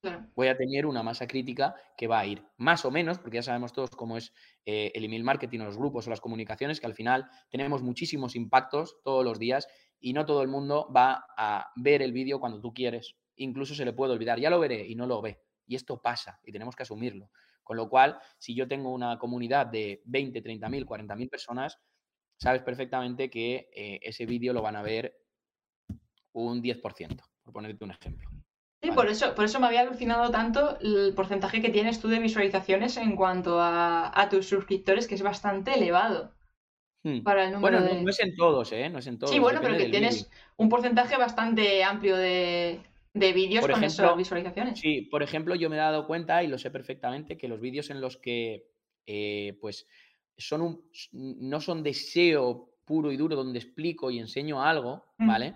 [0.00, 0.26] Claro.
[0.34, 3.42] Voy a tener una masa crítica que va a ir más o menos, porque ya
[3.42, 4.32] sabemos todos cómo es
[4.64, 8.34] eh, el email marketing o los grupos o las comunicaciones, que al final tenemos muchísimos
[8.34, 9.68] impactos todos los días
[10.00, 13.14] y no todo el mundo va a ver el vídeo cuando tú quieres.
[13.36, 15.38] Incluso se le puede olvidar, ya lo veré y no lo ve.
[15.68, 17.30] Y esto pasa y tenemos que asumirlo.
[17.62, 21.78] Con lo cual, si yo tengo una comunidad de 20, 30 mil, 40 mil personas,
[22.36, 25.14] sabes perfectamente que eh, ese vídeo lo van a ver
[26.32, 28.28] un 10%, por ponerte un ejemplo.
[28.80, 28.94] Sí, Vale.
[28.94, 32.96] por eso, por eso me había alucinado tanto el porcentaje que tienes tú de visualizaciones
[32.96, 36.38] en cuanto a, a tus suscriptores, que es bastante elevado
[37.04, 37.22] Hmm.
[37.22, 38.02] para el número Bueno, no, de...
[38.02, 38.88] no es en todos, ¿eh?
[38.90, 39.32] No es en todos.
[39.32, 42.80] Sí, bueno, pero que tienes un porcentaje bastante amplio de,
[43.14, 44.78] de vídeos Por con ejemplo, esas visualizaciones.
[44.78, 47.90] Sí, por ejemplo, yo me he dado cuenta y lo sé perfectamente que los vídeos
[47.90, 48.66] en los que
[49.06, 49.86] eh, pues
[50.36, 55.26] son un, no son de SEO puro y duro donde explico y enseño algo, Mm.
[55.26, 55.54] ¿vale?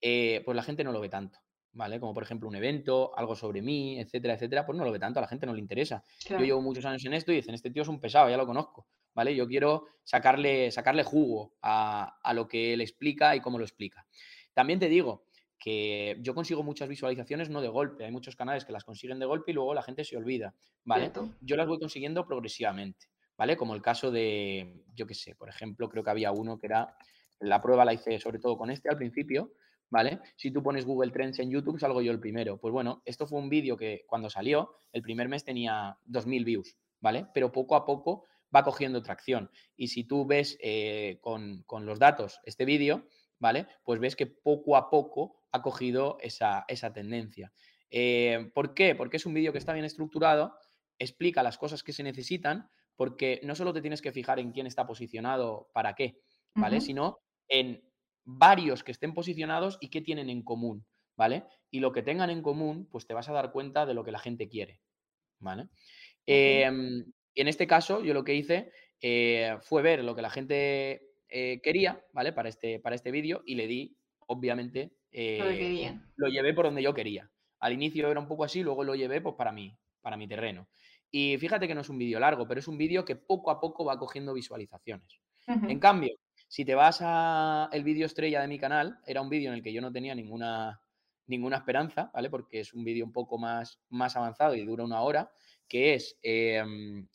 [0.00, 1.38] Eh, pues la gente no lo ve tanto,
[1.72, 1.98] ¿vale?
[1.98, 5.18] Como por ejemplo un evento, algo sobre mí, etcétera, etcétera, pues no lo ve tanto,
[5.18, 6.04] a la gente no le interesa.
[6.24, 6.40] Claro.
[6.42, 8.46] Yo llevo muchos años en esto y dicen, este tío es un pesado, ya lo
[8.46, 9.34] conozco, ¿vale?
[9.34, 14.06] Yo quiero sacarle, sacarle jugo a, a lo que él explica y cómo lo explica.
[14.52, 15.24] También te digo
[15.58, 19.26] que yo consigo muchas visualizaciones no de golpe, hay muchos canales que las consiguen de
[19.26, 21.04] golpe y luego la gente se olvida, ¿vale?
[21.04, 21.34] Cierto.
[21.40, 23.56] Yo las voy consiguiendo progresivamente, ¿vale?
[23.56, 26.96] Como el caso de, yo qué sé, por ejemplo, creo que había uno que era,
[27.40, 29.52] la prueba la hice sobre todo con este al principio,
[29.90, 30.20] ¿vale?
[30.36, 32.58] Si tú pones Google Trends en YouTube, salgo yo el primero.
[32.58, 36.76] Pues bueno, esto fue un vídeo que cuando salió, el primer mes tenía 2.000 views,
[37.00, 37.26] ¿vale?
[37.34, 39.50] Pero poco a poco va cogiendo tracción.
[39.76, 43.06] Y si tú ves eh, con, con los datos este vídeo,
[43.38, 43.66] ¿vale?
[43.84, 47.52] Pues ves que poco a poco ha cogido esa, esa tendencia.
[47.90, 48.94] Eh, ¿Por qué?
[48.94, 50.54] Porque es un vídeo que está bien estructurado,
[50.98, 54.66] explica las cosas que se necesitan, porque no solo te tienes que fijar en quién
[54.66, 56.20] está posicionado para qué,
[56.54, 56.80] ¿vale?
[56.80, 57.82] Sino en
[58.24, 60.84] varios que estén posicionados y qué tienen en común,
[61.16, 61.44] ¿vale?
[61.70, 64.12] Y lo que tengan en común, pues te vas a dar cuenta de lo que
[64.12, 64.80] la gente quiere,
[65.38, 65.62] ¿vale?
[65.62, 65.70] Ok.
[66.26, 70.30] Em, y en este caso, yo lo que hice eh, fue ver lo que la
[70.30, 72.32] gente eh, quería, ¿vale?
[72.32, 76.94] Para este, para este vídeo y le di, obviamente, eh, lo llevé por donde yo
[76.94, 77.30] quería.
[77.60, 80.68] Al inicio era un poco así, luego lo llevé pues para mí, para mi terreno.
[81.10, 83.60] Y fíjate que no es un vídeo largo, pero es un vídeo que poco a
[83.60, 85.20] poco va cogiendo visualizaciones.
[85.46, 86.14] En cambio,
[86.46, 89.62] si te vas a el vídeo estrella de mi canal, era un vídeo en el
[89.62, 90.82] que yo no tenía ninguna,
[91.26, 92.28] ninguna esperanza, ¿vale?
[92.28, 95.30] Porque es un vídeo un poco más, más avanzado y dura una hora,
[95.66, 96.62] que es eh,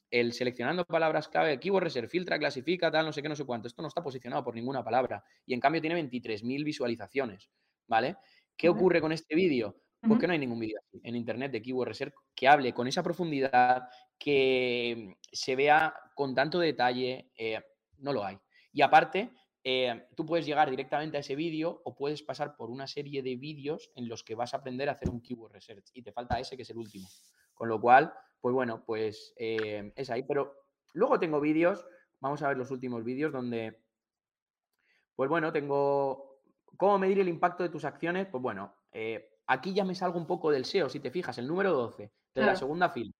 [0.10, 3.68] el seleccionando palabras clave, keyword reserve, filtra, clasifica, tal, no sé qué, no sé cuánto.
[3.68, 7.50] Esto no está posicionado por ninguna palabra y en cambio tiene 23.000 visualizaciones,
[7.94, 8.18] ¿vale?
[8.58, 9.76] ¿Qué ocurre con este vídeo?
[10.02, 13.04] Pues que no hay ningún vídeo en internet de keyword research que hable con esa
[13.04, 13.88] profundidad,
[14.20, 17.62] que se vea con tanto detalle, eh,
[18.00, 18.38] no lo hay.
[18.74, 19.32] Y aparte,
[19.64, 23.38] eh, tú puedes llegar directamente a ese vídeo o puedes pasar por una serie de
[23.38, 26.40] vídeos en los que vas a aprender a hacer un keyword research y te falta
[26.40, 27.08] ese que es el último.
[27.54, 30.24] Con lo cual, pues bueno, pues eh, es ahí.
[30.24, 30.54] Pero
[30.94, 31.86] luego tengo vídeos,
[32.20, 33.80] vamos a ver los últimos vídeos donde,
[35.16, 36.33] pues bueno, tengo
[36.78, 38.28] ¿Cómo medir el impacto de tus acciones?
[38.28, 41.48] Pues bueno, eh, aquí ya me salgo un poco del SEO, si te fijas, el
[41.48, 43.12] número 12 de la segunda fila,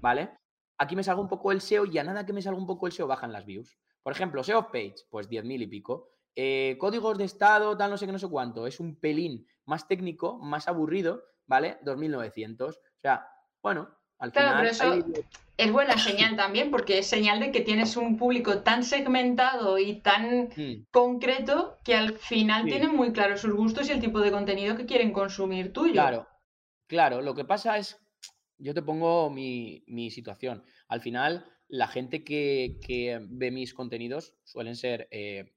[0.00, 0.30] ¿vale?
[0.78, 2.86] Aquí me salgo un poco el SEO y a nada que me salga un poco
[2.86, 3.78] el SEO bajan las views.
[4.02, 6.08] Por ejemplo, SEO page, pues 10.000 y pico.
[6.34, 8.66] Eh, códigos de estado, tal, no sé qué, no sé cuánto.
[8.66, 11.78] Es un pelín más técnico, más aburrido, ¿vale?
[11.84, 12.70] 2.900.
[12.70, 13.26] O sea,
[13.62, 14.62] bueno, al claro, final...
[14.62, 15.24] Pero eso
[15.60, 19.96] es buena señal también, porque es señal de que tienes un público tan segmentado y
[19.96, 20.86] tan hmm.
[20.90, 24.86] concreto que al final tienen muy claros sus gustos y el tipo de contenido que
[24.86, 25.92] quieren consumir tuyo.
[25.92, 26.26] Claro,
[26.86, 27.20] claro.
[27.20, 27.98] Lo que pasa es,
[28.56, 30.64] yo te pongo mi, situación.
[30.88, 35.08] Al final, la gente que, ve mis contenidos suelen ser...
[35.10, 35.52] Eh,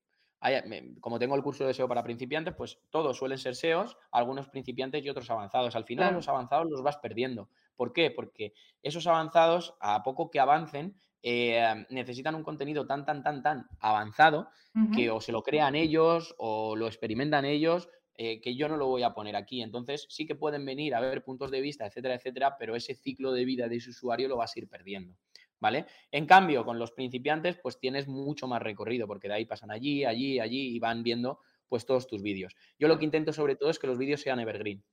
[1.00, 5.02] como tengo el curso de SEO para principiantes, pues todos suelen ser SEOs, algunos principiantes
[5.02, 5.78] y otros avanzados.
[5.78, 7.48] Al final los avanzados los vas perdiendo.
[7.76, 8.12] ¿Por qué?
[8.12, 13.68] Porque esos avanzados, a poco que avancen, eh, necesitan un contenido tan, tan, tan, tan
[13.80, 14.50] avanzado
[14.94, 18.88] que o se lo crean ellos o lo experimentan ellos, eh, que yo no lo
[18.88, 19.62] voy a poner aquí.
[19.62, 23.32] Entonces sí que pueden venir a ver puntos de vista, etcétera, etcétera, pero ese ciclo
[23.32, 25.16] de vida de ese usuario lo vas a ir perdiendo.
[25.60, 25.86] ¿Vale?
[26.12, 30.04] En cambio, con los principiantes, pues tienes mucho más recorrido, porque de ahí pasan allí,
[30.04, 32.54] allí, allí y van viendo pues todos tus vídeos.
[32.78, 34.84] Yo lo que intento sobre todo es que los vídeos sean evergreen.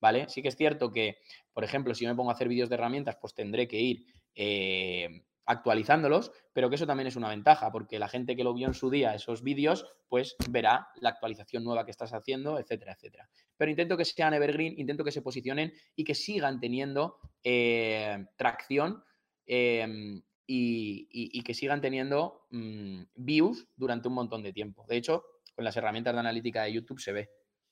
[0.00, 0.28] ¿Vale?
[0.28, 1.18] Sí que es cierto que,
[1.52, 4.06] por ejemplo, si yo me pongo a hacer vídeos de herramientas, pues tendré que ir
[4.34, 8.68] eh, actualizándolos, pero que eso también es una ventaja, porque la gente que lo vio
[8.68, 13.28] en su día, esos vídeos, pues verá la actualización nueva que estás haciendo, etcétera, etcétera.
[13.56, 19.02] Pero intento que sean evergreen, intento que se posicionen y que sigan teniendo eh, tracción
[19.44, 24.86] em, y, que sigan teniendo mm, views durante un montón de tiempo.
[24.88, 27.30] De hecho, con las herramientas de analítica de YouTube se ve,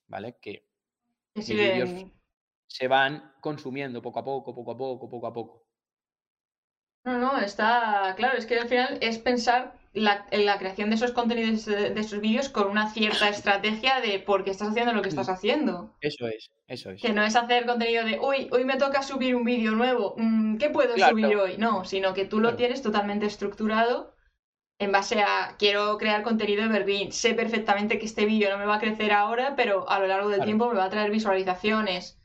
[0.08, 0.36] ¿vale?
[0.40, 0.64] Que,
[1.34, 1.90] vídeos
[2.68, 5.68] se van consumiendo poco a poco, poco a poco, poco a poco.
[7.04, 11.12] No, no, está claro, es que al final es pensar en la creación de esos
[11.12, 15.08] contenidos, de, esos vídeos con una cierta estrategia de por qué estás haciendo lo que
[15.08, 15.32] estás mm.
[15.32, 15.96] haciendo.
[16.00, 17.00] Eso es, eso es.
[17.00, 20.58] Que no es hacer contenido de, uy, hoy me toca subir un vídeo nuevo, mm,
[20.58, 21.56] ¿qué puedo subir hoy?
[21.56, 24.14] No, sino que tú lo tienes totalmente estructurado
[24.78, 27.10] en base a quiero crear contenido evergreen.
[27.10, 30.28] Sé perfectamente que este vídeo no me va a crecer ahora, pero a lo largo
[30.28, 32.17] del tiempo me va a traer visualizaciones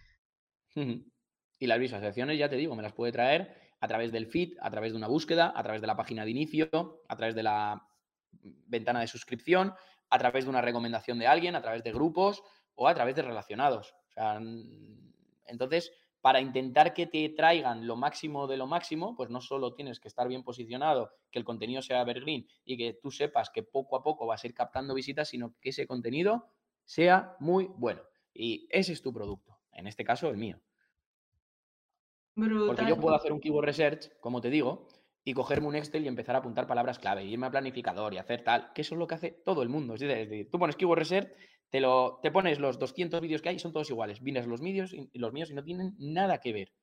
[0.75, 4.71] y las visualizaciones, ya te digo, me las puede traer a través del feed, a
[4.71, 7.88] través de una búsqueda, a través de la página de inicio, a través de la
[8.31, 9.73] ventana de suscripción,
[10.09, 12.43] a través de una recomendación de alguien, a través de grupos
[12.75, 13.93] o a través de relacionados.
[15.45, 19.99] entonces, para intentar que te traigan lo máximo de lo máximo, pues no solo tienes
[19.99, 23.97] que estar bien posicionado, que el contenido sea evergreen y que tú sepas que poco
[23.97, 26.47] a poco vas a ir captando visitas, sino que ese contenido
[26.86, 28.01] sea muy bueno.
[28.33, 30.59] Y ese es tu producto en este caso el mío.
[32.36, 34.88] Porque yo puedo hacer un keyword research, como te digo,
[35.23, 38.17] y cogerme un Excel y empezar a apuntar palabras clave, y irme a planificador y
[38.17, 39.93] hacer tal, que eso es lo que hace todo el mundo.
[39.93, 41.31] Es decir, tú pones keyword research,
[41.69, 44.21] te, lo, te pones los 200 vídeos que hay y son todos iguales.
[44.21, 46.73] Vienes los vídeos y los míos y no tienen nada que ver.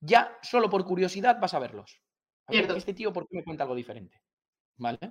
[0.00, 2.02] Ya solo por curiosidad vas a verlos.
[2.48, 4.20] este tío, ¿por qué me cuenta algo diferente?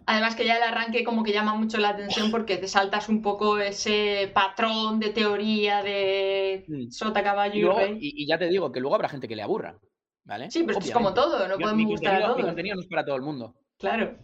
[0.05, 3.21] Además que ya el arranque como que llama mucho la atención porque te saltas un
[3.21, 6.91] poco ese patrón de teoría de mm.
[6.91, 9.79] sota, caballo y, y, ya te digo que luego habrá gente que le aburra,
[10.23, 10.51] ¿vale?
[10.51, 12.37] Sí, pero es como todo, no podemos gustar a todos.
[12.37, 13.55] Mi contenido no es para todo el mundo.
[13.79, 14.17] Claro.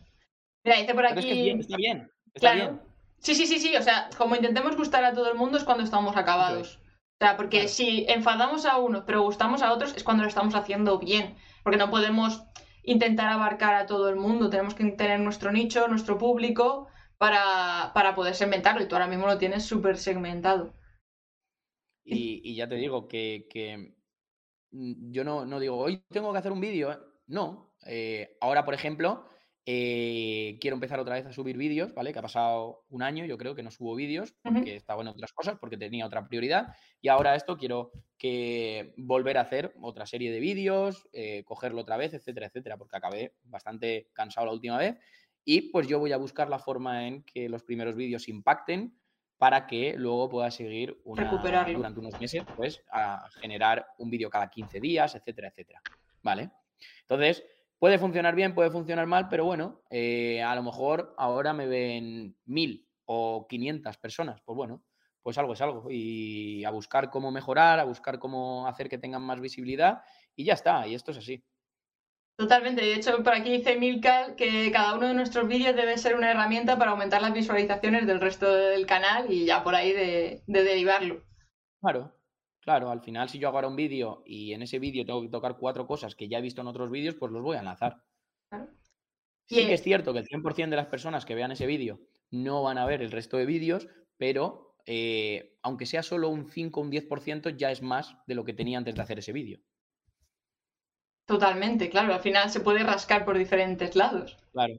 [0.63, 1.49] Mira, dice por aquí...
[1.49, 2.81] está bien, está bien.
[3.17, 5.83] Sí, sí, sí, sí, o sea, como intentemos gustar a todo el mundo es cuando
[5.83, 6.77] estamos acabados.
[6.77, 10.55] O sea, porque si enfadamos a uno pero gustamos a otros es cuando lo estamos
[10.55, 11.35] haciendo bien.
[11.63, 12.43] Porque no podemos
[12.83, 18.33] intentar abarcar a todo el mundo, tenemos que tener nuestro nicho, nuestro público para, poder
[18.33, 20.73] segmentarlo y tú ahora mismo lo tienes súper segmentado.
[22.03, 23.93] Y, ya te digo que,
[24.71, 26.91] mm, yo no, no, digo, hoy tengo que hacer un vídeo.
[26.91, 26.97] ¿eh?
[27.27, 27.75] No.
[27.85, 29.25] Eh, ahora, por ejemplo,
[29.65, 32.11] eh, quiero empezar otra vez a subir vídeos, ¿vale?
[32.11, 35.33] Que ha pasado un año, yo creo que no subo vídeos porque estaba en otras
[35.33, 36.75] cosas, porque tenía otra prioridad.
[36.99, 41.97] Y ahora esto quiero que volver a hacer otra serie de vídeos, eh, cogerlo otra
[41.97, 44.97] vez, etcétera, etcétera, porque acabé bastante cansado la última vez.
[45.45, 48.95] Y pues yo voy a buscar la forma en que los primeros vídeos impacten
[49.37, 54.79] para que luego pueda seguir durante unos meses, pues a generar un vídeo cada 15
[54.79, 55.81] días, etcétera, etcétera.
[56.21, 56.51] ¿Vale?
[57.01, 57.43] Entonces,
[57.81, 62.37] Puede funcionar bien, puede funcionar mal, pero bueno, eh, a lo mejor ahora me ven
[62.45, 64.39] mil o quinientas personas.
[64.45, 64.83] Pues bueno,
[65.23, 65.87] pues algo es algo.
[65.89, 70.03] Y a buscar cómo mejorar, a buscar cómo hacer que tengan más visibilidad
[70.35, 70.85] y ya está.
[70.85, 71.43] Y esto es así.
[72.35, 72.83] Totalmente.
[72.83, 76.29] De hecho, por aquí dice Milka que cada uno de nuestros vídeos debe ser una
[76.29, 80.63] herramienta para aumentar las visualizaciones del resto del canal y ya por ahí de, de
[80.63, 81.23] derivarlo.
[81.81, 82.13] Claro,
[82.61, 85.57] Claro, al final si yo hago un vídeo y en ese vídeo tengo que tocar
[85.57, 88.03] cuatro cosas que ya he visto en otros vídeos, pues los voy a enlazar.
[89.47, 92.63] Sí que es cierto que el 100% de las personas que vean ese vídeo no
[92.63, 96.83] van a ver el resto de vídeos, pero eh, aunque sea solo un 5 o
[96.83, 99.59] un 10%, ya es más de lo que tenía antes de hacer ese vídeo.
[101.25, 104.37] Totalmente, claro, al final se puede rascar por diferentes lados.
[104.51, 104.75] Claro.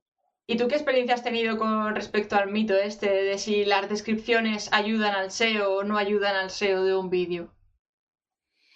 [0.47, 4.73] ¿Y tú qué experiencia has tenido con respecto al mito este de si las descripciones
[4.73, 7.53] ayudan al SEO o no ayudan al SEO de un vídeo?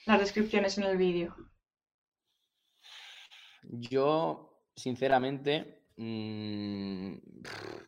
[0.07, 1.35] Las descripciones en el vídeo.
[3.65, 7.17] Yo, sinceramente, mm,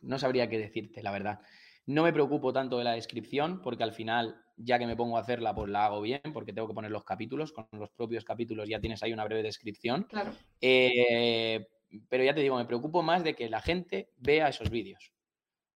[0.01, 1.39] no sabría qué decirte, la verdad.
[1.85, 5.21] No me preocupo tanto de la descripción porque al final, ya que me pongo a
[5.21, 7.53] hacerla, pues la hago bien porque tengo que poner los capítulos.
[7.53, 10.03] Con los propios capítulos ya tienes ahí una breve descripción.
[10.03, 10.33] Claro.
[10.59, 11.67] Eh,
[12.09, 15.13] pero ya te digo, me preocupo más de que la gente vea esos vídeos.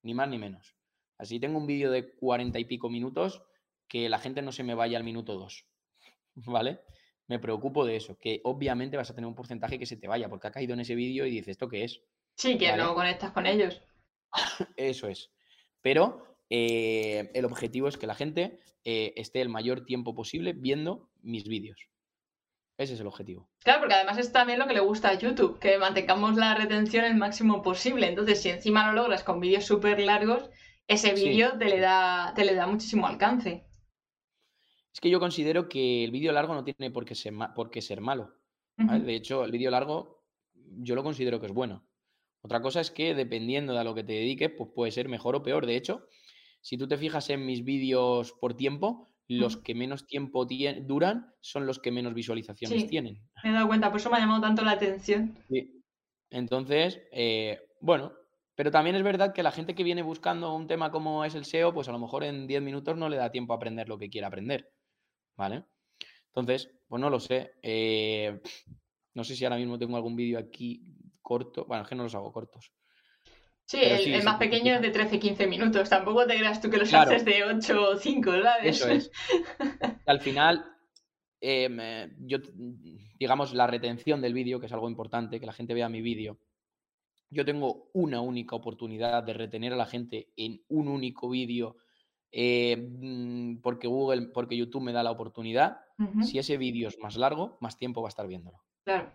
[0.02, 0.76] Ni más ni menos.
[1.18, 3.42] Así tengo un vídeo de cuarenta y pico minutos
[3.88, 5.66] que la gente no se me vaya al minuto dos.
[6.36, 6.80] ¿Vale?
[7.28, 10.30] Me preocupo de eso, que obviamente vas a tener un porcentaje que se te vaya
[10.30, 12.02] porque ha caído en ese vídeo y dices, ¿esto qué es?
[12.36, 12.84] Sí, que Vale.
[12.84, 13.82] no conectas con ellos.
[14.78, 15.32] Eso es.
[15.82, 21.10] Pero eh, el objetivo es que la gente eh, esté el mayor tiempo posible viendo
[21.22, 21.88] mis vídeos.
[22.78, 23.50] Ese es el objetivo.
[23.64, 27.06] Claro, porque además es también lo que le gusta a YouTube, que mantengamos la retención
[27.06, 28.08] el máximo posible.
[28.08, 30.50] Entonces, si encima lo logras con vídeos súper largos,
[30.88, 31.30] ese Sí.
[31.30, 33.64] vídeo te le da, te le da muchísimo alcance.
[34.94, 37.70] Es que yo considero que el vídeo largo no tiene por qué ser, ma- por
[37.72, 38.36] qué ser malo.
[38.78, 41.86] De hecho, el vídeo largo yo lo considero que es bueno.
[42.42, 45.36] Otra cosa es que dependiendo de a lo que te dediques, pues puede ser mejor
[45.36, 45.66] o peor.
[45.66, 46.08] De hecho,
[46.62, 51.66] si tú te fijas en mis vídeos por tiempo, los que menos tiempo duran son
[51.66, 52.88] los que menos visualizaciones Sí.
[52.88, 53.22] tienen.
[53.44, 55.38] Me he dado cuenta, por eso me ha llamado tanto la atención.
[55.50, 55.82] Sí.
[56.30, 58.14] Entonces, eh, bueno,
[58.56, 61.46] pero también es verdad que la gente que viene buscando un tema como es el
[61.46, 63.98] SEO, pues a lo mejor en 10 minutos no le da tiempo a aprender lo
[63.98, 64.73] que quiere aprender.
[65.38, 65.66] ¿Vale?
[66.28, 67.54] Entonces, pues no lo sé.
[67.64, 68.42] eh,
[69.16, 70.84] no sé si ahora mismo tengo algún vídeo aquí
[71.22, 71.66] corto.
[71.66, 72.72] Bueno, es que no los hago cortos.
[73.66, 75.90] Sí, el, sí, el sí, más pequeño es de 13-15 minutos.
[75.90, 77.12] Tampoco te creas tú que los Claro.
[77.12, 78.78] haces de 8 o 5, ¿sabes?
[78.78, 79.12] Eso es.
[80.06, 80.66] Al final,
[81.42, 82.40] eh, me- yo,
[83.20, 86.40] digamos, la retención del vídeo, que es algo importante, que la gente vea mi vídeo.
[87.30, 91.78] Yo tengo una única oportunidad de retener a la gente en un único vídeo
[92.36, 95.82] eh, mm, porque Google, porque YouTube me da la oportunidad.
[96.24, 98.62] Si ese vídeo es más largo, más tiempo va a estar viéndolo.
[98.84, 99.14] Claro.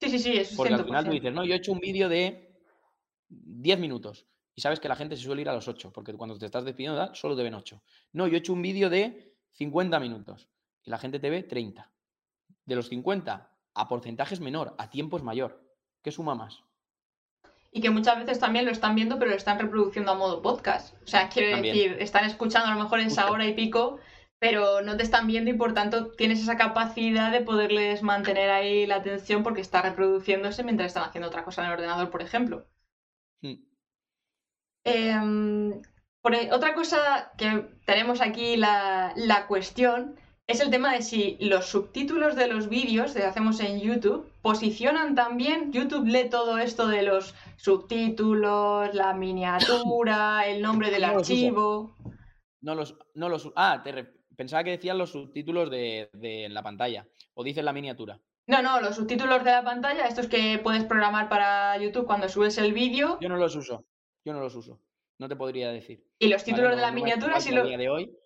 [0.00, 1.14] Sí, sí, sí, eso Porque al final tú 100%.
[1.14, 2.58] dices, no, yo he hecho un vídeo de
[3.28, 6.38] 10 minutos y sabes que la gente se suele ir a los 8, porque cuando
[6.38, 7.82] te estás despidiendo solo te ven 8.
[8.12, 10.48] No, yo he hecho un vídeo de 50 minutos
[10.82, 11.92] y la gente te ve 30.
[12.64, 15.62] De los 50 a porcentaje es menor, a tiempo es mayor.
[16.02, 16.64] ¿Qué suma más?
[17.76, 20.94] Y que muchas veces también lo están viendo, pero lo están reproduciendo a modo podcast.
[21.02, 21.74] O sea, quiero También.
[21.74, 23.98] decir, están escuchando a lo mejor en esa hora y pico,
[24.38, 28.86] pero no te están viendo y por tanto tienes esa capacidad de poderles mantener ahí
[28.86, 32.66] la atención porque está reproduciéndose mientras están haciendo otra cosa en el ordenador, por ejemplo.
[33.42, 33.56] Hmm.
[34.84, 35.82] Em,
[36.22, 40.16] por otra cosa que tenemos aquí la, la cuestión
[40.48, 45.14] es el tema de si los subtítulos de los vídeos que hacemos en YouTube posicionan
[45.14, 51.22] también, YouTube lee todo esto de los subtítulos, la miniatura, el nombre del No los
[51.22, 51.32] uso.
[51.32, 51.96] archivo.
[52.62, 53.52] No los, no los.
[53.56, 57.06] Ah, te re- pensaba que decían los subtítulos de, de en la pantalla.
[57.34, 58.20] O dices la miniatura.
[58.48, 62.56] No, no, los subtítulos de la pantalla, estos que puedes programar para YouTube cuando subes
[62.58, 63.84] el vídeo, Yo no los uso.
[64.24, 64.80] Yo no los uso.
[65.18, 66.04] No te podría decir.
[66.18, 66.44] y los ¿vale?
[66.52, 68.16] títulos No- de la miniatura día de hoy.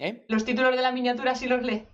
[0.00, 0.24] ¿Eh?
[0.28, 1.86] los títulos de la miniatura sí los lee.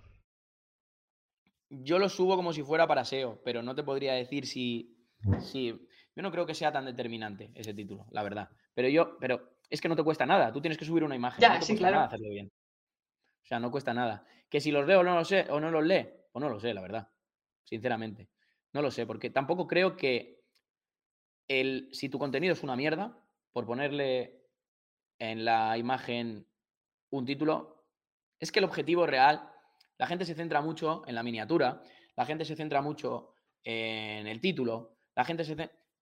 [1.69, 4.97] Yo lo subo como si fuera para SEO, pero no te podría decir si,
[5.39, 5.69] si.
[6.15, 8.49] Yo no creo que sea tan determinante ese título, la verdad.
[8.73, 10.53] Pero yo, pero es que no te cuesta nada.
[10.53, 11.41] Tú tienes que subir una imagen.
[11.41, 11.95] Ya, no te sí, cuesta claro.
[11.95, 12.51] nada hacerlo bien.
[13.43, 14.25] O sea, no cuesta nada.
[14.49, 16.59] Que si los leo o no lo sé, o no los lee, o no lo
[16.59, 17.09] sé, la verdad.
[17.63, 18.29] Sinceramente.
[18.73, 20.43] No lo sé, porque tampoco creo que
[21.47, 23.17] el, si tu contenido es una mierda,
[23.53, 24.45] por ponerle
[25.19, 26.47] en la imagen
[27.09, 27.74] un título,
[28.39, 29.49] es que el objetivo real,
[29.97, 31.81] la gente se centra mucho en la miniatura,
[32.15, 33.33] la gente se centra mucho
[33.63, 35.55] en el título, la gente se...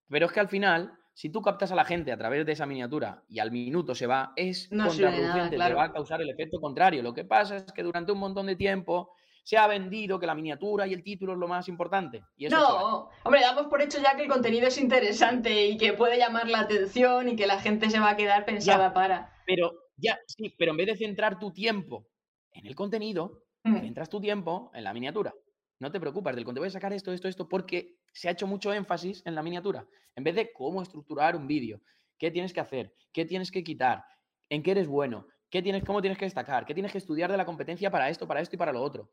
[0.08, 2.66] Pero es que al final, si tú captas a la gente a través de esa
[2.66, 5.74] miniatura y al minuto se va, es No nada, contraproducente, claro.
[5.74, 7.02] te va a causar el efecto contrario.
[7.02, 9.12] Lo que pasa es que durante un montón de tiempo
[9.44, 12.22] se ha vendido que la miniatura y el título es lo más importante.
[12.36, 12.56] Y eso.
[12.56, 16.48] No, hombre, damos por hecho ya que el contenido es interesante y que puede llamar
[16.48, 19.32] la atención y que la gente se va a quedar pensada para.
[19.46, 22.06] Pero ya, sí, pero en vez de centrar tu tiempo
[22.54, 25.34] en el contenido, Mm, centras tu tiempo en la miniatura.
[25.80, 26.60] No te preocupes del contenido.
[26.64, 29.86] Voy a sacar esto, esto, esto, porque se ha hecho mucho énfasis en la miniatura.
[30.14, 31.80] En vez de cómo estructurar un vídeo,
[32.18, 34.04] qué tienes que hacer, qué tienes que quitar,
[34.50, 37.38] en qué eres bueno, qué tienes, cómo tienes que destacar, qué tienes que estudiar de
[37.38, 39.10] la competencia para esto, para esto y para lo otro.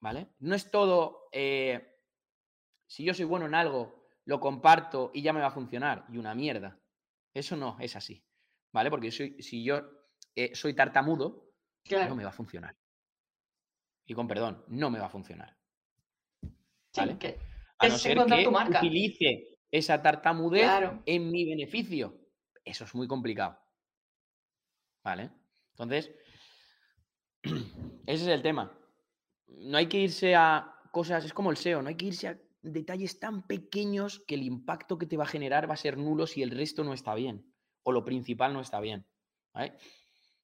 [0.00, 0.28] ¿Vale?
[0.38, 1.28] No es todo.
[1.32, 1.96] eh,
[2.86, 6.04] si yo soy bueno en algo, lo comparto y ya me va a funcionar.
[6.12, 6.78] Y una mierda.
[7.32, 8.22] Eso no es así.
[8.72, 8.88] ¿Vale?
[8.90, 9.80] Porque soy- si yo
[10.36, 11.43] eh, soy tartamudo,
[11.84, 12.08] Claro.
[12.10, 12.76] no me va a funcionar.
[14.06, 15.56] Y con perdón, no me va a funcionar.
[16.42, 16.50] Sí,
[17.00, 17.18] ¿vale?
[17.18, 17.38] que-
[17.78, 18.78] A no ser que tu marca.
[18.78, 21.02] utilice esa tartamudez Claro.
[21.06, 22.20] en mi beneficio.
[22.64, 23.58] Eso es muy complicado.
[25.02, 25.30] ¿Vale?
[25.70, 26.10] Entonces,
[28.06, 28.72] ese es el tema.
[29.48, 32.38] No hay que irse a cosas, es como el SEO, no hay que irse a
[32.62, 36.26] detalles tan pequeños que el impacto que te va a generar va a ser nulo
[36.26, 39.06] si el resto no está bien o lo principal no está bien.
[39.52, 39.76] ¿vale?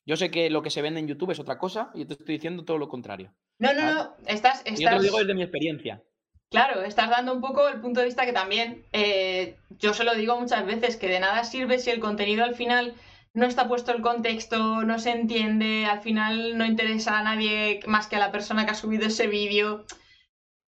[0.07, 2.14] Yo sé que lo que se vende en YouTube es otra cosa y yo te
[2.14, 3.32] estoy diciendo todo lo contrario.
[3.59, 3.94] No, no, Vale.
[3.94, 4.16] no.
[4.26, 6.03] Estás, Y yo te estás, lo digo desde mi experiencia.
[6.51, 10.14] claro, estás dando un poco el punto de vista que también eh, yo se lo
[10.14, 12.94] digo muchas veces, que de nada sirve si el contenido al final
[13.34, 18.09] no está puesto el contexto, no se entiende, al final no interesa a nadie más
[18.09, 19.84] que a la persona que ha subido ese vídeo.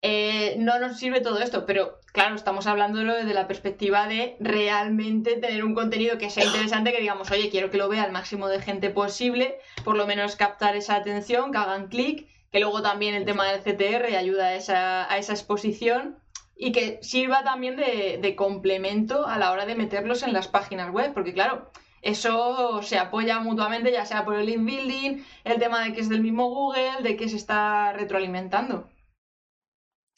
[0.01, 5.35] Eh, no nos sirve todo esto, pero claro, estamos hablándolo desde la perspectiva de realmente
[5.35, 8.47] tener un contenido que sea interesante, que digamos, oye, quiero que lo vea el máximo
[8.47, 13.15] de gente posible, por lo menos captar esa atención, que hagan clic, que luego también
[13.15, 16.19] el tema del CTR ayuda a esa, a esa exposición
[16.55, 20.91] y que sirva también de, de complemento a la hora de meterlos en las páginas
[20.91, 21.71] web, porque claro,
[22.03, 26.09] eso se apoya mutuamente, ya sea por el link building, el tema de que es
[26.09, 28.87] del mismo Google, de que se está retroalimentando.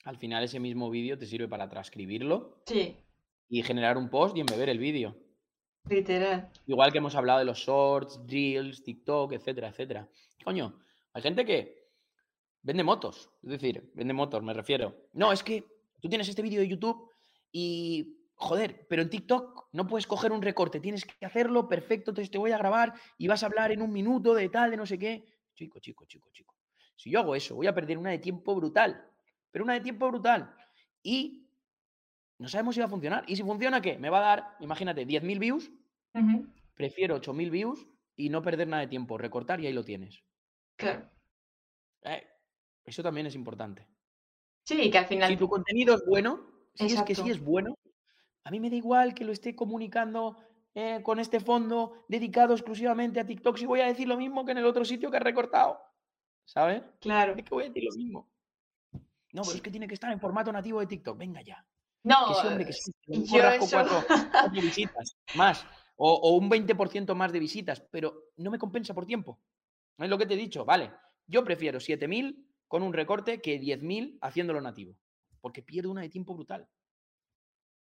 [0.05, 2.95] Al final ese mismo vídeo te sirve para transcribirlo Sí,
[3.49, 5.15] y generar un post y embeber el vídeo.
[5.89, 6.49] literal.
[6.65, 10.09] Igual que hemos hablado de los shorts, reels, TikTok, etcétera, etcétera.
[10.43, 10.79] Coño,
[11.13, 11.89] hay gente que
[12.61, 13.29] vende motos.
[13.43, 14.95] Es decir, vende motos, me refiero.
[15.13, 15.63] No, es que
[16.01, 17.09] tú tienes este vídeo de YouTube
[17.51, 22.31] y, joder, pero en TikTok no puedes coger un recorte, tienes que hacerlo perfecto, entonces
[22.31, 24.85] te voy a grabar y vas a hablar en un minuto de tal, de no
[24.85, 25.25] sé qué.
[25.53, 26.53] Chico, chico, chico, chico.
[26.95, 29.03] Si yo hago eso, voy a perder una de tiempo brutal.
[29.55, 30.53] Pero una de tiempo brutal.
[31.01, 31.47] Y
[32.39, 33.23] no sabemos si va a funcionar.
[33.25, 33.97] ¿Y si funciona qué?
[33.97, 35.71] Me va a dar, imagínate, 10.000 views
[36.13, 37.87] Ujú, prefiero 8.000 views
[38.17, 40.25] y no perder nada de tiempo, recortar y ahí lo tienes.
[40.75, 41.09] Claro.
[42.01, 42.27] Eh,
[42.83, 43.87] eso también es importante.
[44.63, 45.29] Sí, que al final.
[45.29, 46.41] Si tu contenido es bueno,
[46.73, 47.77] si es que sí es bueno,
[48.43, 50.35] a mí me da igual que lo esté comunicando
[50.73, 54.51] eh, con este fondo dedicado exclusivamente a TikTok si voy a decir lo mismo que
[54.51, 55.79] en el otro sitio que he recortado.
[56.43, 56.83] ¿Sabes?
[56.99, 57.35] Claro.
[57.37, 58.34] Es que voy a decir lo mismo.
[59.35, 59.57] No, pero Sí.
[59.57, 61.17] es que tiene que estar en formato nativo de TikTok.
[61.17, 61.65] Venga ya.
[62.03, 65.65] No, Que hombre que sí, yo rasco eso- cuatro, cuatro visitas más
[65.97, 69.39] o, o un 20% más de visitas, pero no me compensa por tiempo.
[69.97, 70.91] Es lo que te he dicho, vale.
[71.27, 74.95] Yo prefiero 7.000 con un recorte que 10.000 haciéndolo nativo,
[75.41, 76.67] porque pierdo una de tiempo brutal.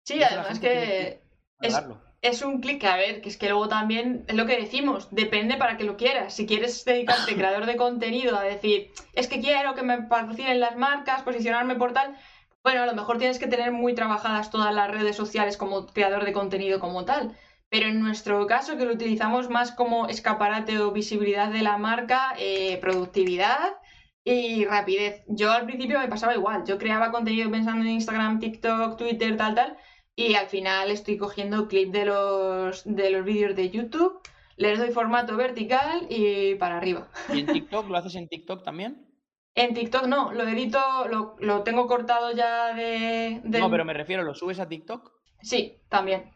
[0.06, 1.22] Sí, además que
[1.62, 1.76] es.
[2.22, 5.56] Es un clic, a ver, que es que luego también es lo que decimos, depende
[5.58, 6.34] para que lo quieras.
[6.34, 10.76] Si quieres dedicarte, creador de contenido, a decir, es que quiero que me patrocinen las
[10.76, 12.18] marcas, posicionarme por tal,
[12.64, 16.26] bueno, a lo mejor tienes que tener muy trabajadas todas las redes sociales como creador
[16.26, 17.38] de contenido como tal.
[17.70, 22.34] Pero en nuestro caso, que lo utilizamos más como escaparate o visibilidad de la marca,
[22.38, 23.78] eh, productividad
[24.24, 25.24] y rapidez.
[25.28, 29.56] Yo al principio me pasaba igual, yo creaba contenido pensando en Instagram, TikTok, Twitter, tal,
[29.56, 29.78] tal,
[30.20, 34.20] y al final estoy cogiendo clip de los, de los vídeos de YouTube,
[34.58, 37.08] les doy formato vertical y para arriba.
[37.34, 39.08] ¿Y en TikTok lo haces en TikTok también?
[39.56, 43.40] En TikTok no, lo edito, lo, lo tengo cortado ya de...
[43.46, 45.10] No, pero me refiero, ¿lo subes a TikTok?
[45.42, 46.34] Sí, también.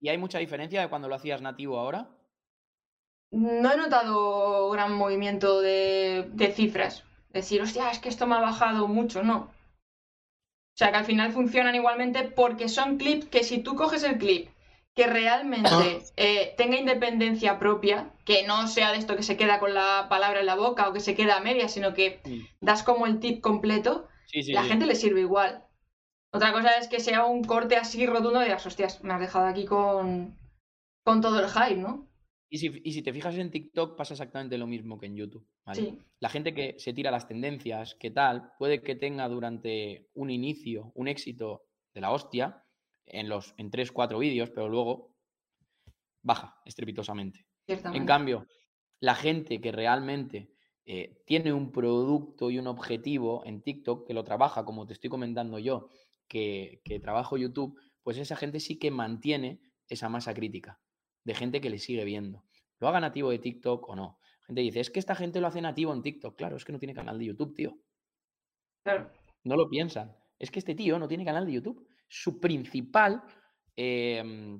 [0.00, 2.08] ¿Y hay mucha diferencia de cuando lo hacías nativo ahora?
[3.30, 7.04] No he notado gran movimiento de, de cifras.
[7.28, 9.52] Decir, hostia, es que esto me ha bajado mucho, no.
[10.78, 14.16] O sea, que al final funcionan igualmente porque son clips que si tú coges el
[14.16, 14.48] clip
[14.94, 19.74] que realmente eh, tenga independencia propia, que no sea de esto que se queda con
[19.74, 22.20] la palabra en la boca o que se queda a media, sino que
[22.60, 24.68] das como el tip completo, Sí, sí, la sí.
[24.68, 25.64] gente le sirve igual.
[26.32, 29.46] Otra cosa es que sea un corte así rotundo de las hostias, me has dejado
[29.46, 30.36] aquí con,
[31.04, 32.07] con todo el hype, ¿no?
[32.50, 35.46] Y si, y si te fijas en TikTok pasa exactamente lo mismo que en YouTube.
[35.64, 35.80] ¿vale?
[35.80, 35.98] Sí.
[36.20, 40.92] La gente que se tira las tendencias, que tal, puede que tenga durante un inicio
[40.94, 42.64] un éxito de la hostia
[43.04, 45.14] en los en 3 4 vídeos, pero luego
[46.22, 47.46] baja estrepitosamente.
[47.66, 48.46] En cambio,
[49.00, 50.50] la gente que realmente
[50.86, 55.10] eh, tiene un producto y un objetivo en TikTok, que lo trabaja, como te estoy
[55.10, 55.88] comentando yo,
[56.28, 60.80] que, que trabajo YouTube, pues esa gente sí que mantiene esa masa crítica
[61.28, 62.42] de gente que le sigue viendo.
[62.78, 64.18] Lo haga nativo de TikTok o no.
[64.46, 66.34] Gente dice, es que esta gente lo hace nativo en TikTok.
[66.36, 67.76] Claro, es que no tiene canal de YouTube, tío.
[68.82, 69.12] Claro.
[69.44, 70.16] No lo piensan.
[70.38, 71.86] Es que este tío no tiene canal de YouTube.
[72.08, 73.22] Su principal
[73.76, 74.58] eh,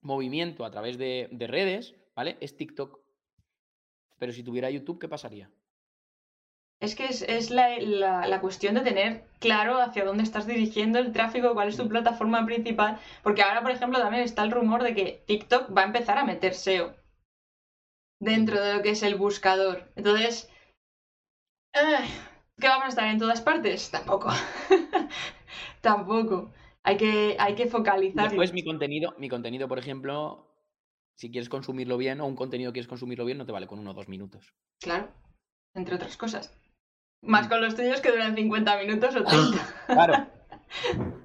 [0.00, 2.38] movimiento a través de, de redes, ¿vale?
[2.40, 2.98] Es TikTok.
[4.18, 5.50] Pero si tuviera YouTube, ¿qué pasaría?
[6.82, 10.98] Es que es, es la, la- la cuestión de tener claro hacia dónde estás dirigiendo
[10.98, 12.98] el tráfico, cuál es tu plataforma principal.
[13.22, 16.24] Porque ahora, por ejemplo, también está el rumor de que TikTok va a empezar a
[16.24, 16.94] meter SEO.
[18.20, 19.90] dentro de lo que es el buscador.
[19.96, 20.48] Entonces,
[21.74, 22.04] eh,
[22.60, 23.90] ¿qué vamos a estar en todas partes?
[23.90, 24.30] Tampoco.
[25.80, 26.52] Tampoco.
[26.84, 28.24] Hay que, hay que focalizar.
[28.28, 30.46] Después mi contenido, mi contenido, por ejemplo,
[31.16, 33.90] si quieres consumirlo bien o un contenido quieres consumirlo bien, no te vale con uno
[33.92, 34.52] o dos minutos.
[34.80, 35.08] Claro,
[35.74, 36.52] entre otras cosas.
[37.22, 37.48] Más mm.
[37.48, 39.84] con los tuyos que duran 50 minutos o 30.
[39.86, 40.26] claro.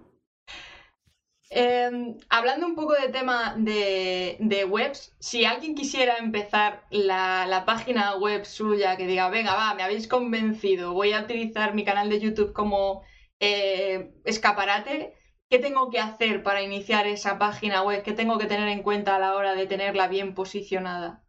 [1.49, 8.45] Em, hablando un poco de tema de, webs, si alguien quisiera empezar la, página web
[8.45, 12.51] suya, que diga, venga, va, me habéis convencido, voy a utilizar mi canal de YouTube
[12.51, 13.03] como
[13.39, 15.15] eh, escaparate,
[15.49, 18.03] ¿qué tengo que hacer para iniciar esa página web?
[18.03, 21.23] ¿Qué tengo que tener en cuenta a la hora de tenerla bien posicionada?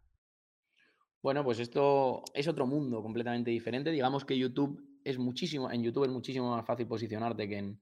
[1.21, 3.91] Bueno, pues esto es otro mundo completamente diferente.
[3.91, 7.81] Digamos que YouTube es muchísimo, en YouTube es muchísimo más fácil posicionarte que en,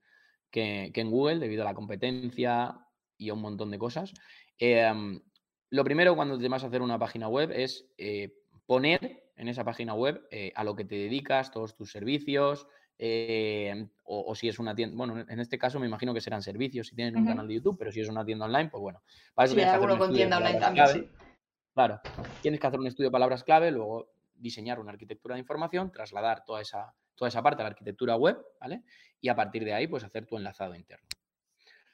[0.50, 2.76] que, en Google debido a la competencia
[3.18, 4.14] y a un montón de cosas.
[4.58, 5.22] Em,
[5.70, 8.34] lo primero cuando te vas a hacer una página web es eh,
[8.66, 12.68] poner en esa página web eh, a lo que te dedicas, todos tus servicios,
[12.98, 16.88] em, o, si es una tienda, bueno, en este caso me imagino que serán servicios
[16.88, 19.04] si tienen un canal de YouTube, pero si es una tienda online, pues bueno.
[19.36, 21.08] Para sí, alguno con tienda online también, sí.
[21.78, 22.02] Claro,
[22.42, 26.44] tienes que hacer un estudio de palabras clave, luego diseñar una arquitectura de información, trasladar
[26.44, 28.82] toda esa, toda esa parte a la arquitectura web, ¿vale?
[29.22, 31.06] Y a partir de ahí, pues hacer tu enlazado interno.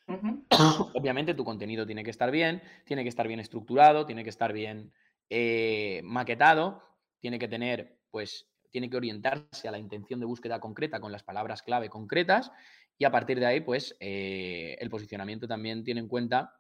[0.93, 4.53] Obviamente tu contenido tiene que estar bien, tiene que estar bien estructurado, tiene que estar
[4.53, 4.93] bien
[5.29, 6.81] eh, maquetado,
[7.19, 11.23] tiene que tener, pues, tiene que orientarse a la intención de búsqueda concreta con las
[11.23, 12.53] palabras clave concretas
[12.97, 16.55] y a partir de ahí, pues, eh, el posicionamiento también tiene en cuenta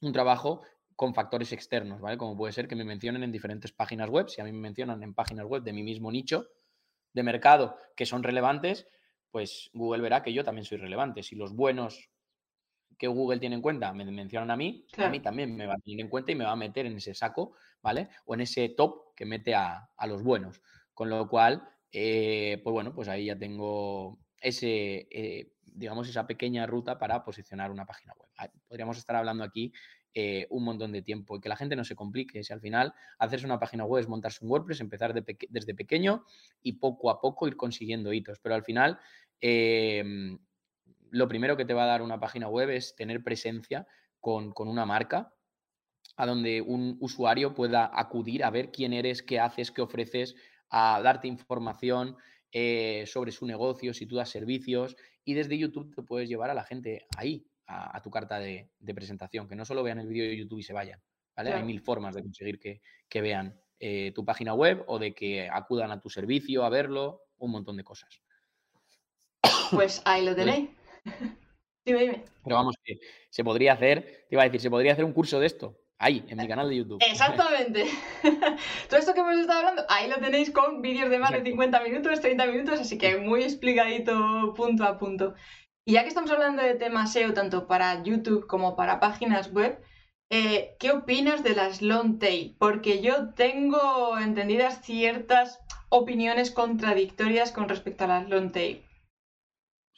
[0.00, 0.62] un trabajo
[1.00, 2.18] con factores externos, ¿vale?
[2.18, 5.02] Como puede ser que me mencionen en diferentes páginas web, si a mí me mencionan
[5.02, 6.48] en páginas web de mi mismo nicho,
[7.14, 8.86] de mercado que son relevantes,
[9.30, 11.22] pues Google verá que yo también soy relevante.
[11.22, 12.10] Si los buenos
[12.98, 15.78] que Google tiene en cuenta me mencionan a mí, a mí también me va a
[15.78, 18.10] tener en cuenta y me va a meter en ese saco, ¿vale?
[18.26, 20.60] O en ese top que mete a, los buenos.
[20.92, 26.66] Con lo cual, eh, pues bueno, pues ahí ya tengo ese, eh, digamos, esa pequeña
[26.66, 28.28] ruta para posicionar una página web.
[28.68, 29.72] Podríamos estar hablando aquí
[30.12, 32.42] eh, un montón de tiempo y que la gente no se complique.
[32.42, 36.24] Si al final hacerse una página web es montarse un WordPress, empezar desde pequeño
[36.62, 38.40] y poco a poco ir consiguiendo hitos.
[38.40, 38.98] Pero al final,
[39.40, 40.38] em,
[41.10, 43.86] lo primero que te va a dar una página web es tener presencia
[44.20, 45.32] con, una marca
[46.16, 50.34] a donde un usuario pueda acudir a ver quién eres, qué haces, qué ofreces,
[50.70, 52.16] a darte información
[52.52, 56.54] eh, sobre su negocio, si tú das servicios y desde YouTube te puedes llevar a
[56.54, 60.36] la gente ahí, a, tu carta de, presentación, que no solo vean el vídeo de
[60.36, 61.00] YouTube y se vayan.
[61.36, 61.52] ¿vale?
[61.52, 65.90] Hay mil formas de conseguir que, vean eh, tu página web o de que acudan
[65.90, 68.22] a tu servicio a verlo, un montón de cosas.
[69.70, 70.70] Pues ahí lo tenéis.
[71.84, 72.24] dime, dime.
[72.42, 72.98] Pero vamos, que
[73.30, 75.78] se podría hacer, te iba a decir, se podría hacer un curso de esto.
[76.02, 76.98] Ahí, en mi canal de YouTube.
[77.06, 77.84] Exactamente.
[78.88, 81.82] Todo esto que hemos estado hablando, ahí lo tenéis con vídeos de más de 50
[81.82, 85.34] minutos, 30 minutos, así que muy explicadito punto a punto.
[85.90, 89.76] Y ya que estamos hablando de temas SEO tanto para YouTube como para páginas web,
[90.30, 92.54] eh, ¿qué opinas de las long tail?
[92.60, 98.84] Porque yo tengo entendidas ciertas opiniones contradictorias con respecto a las long tail.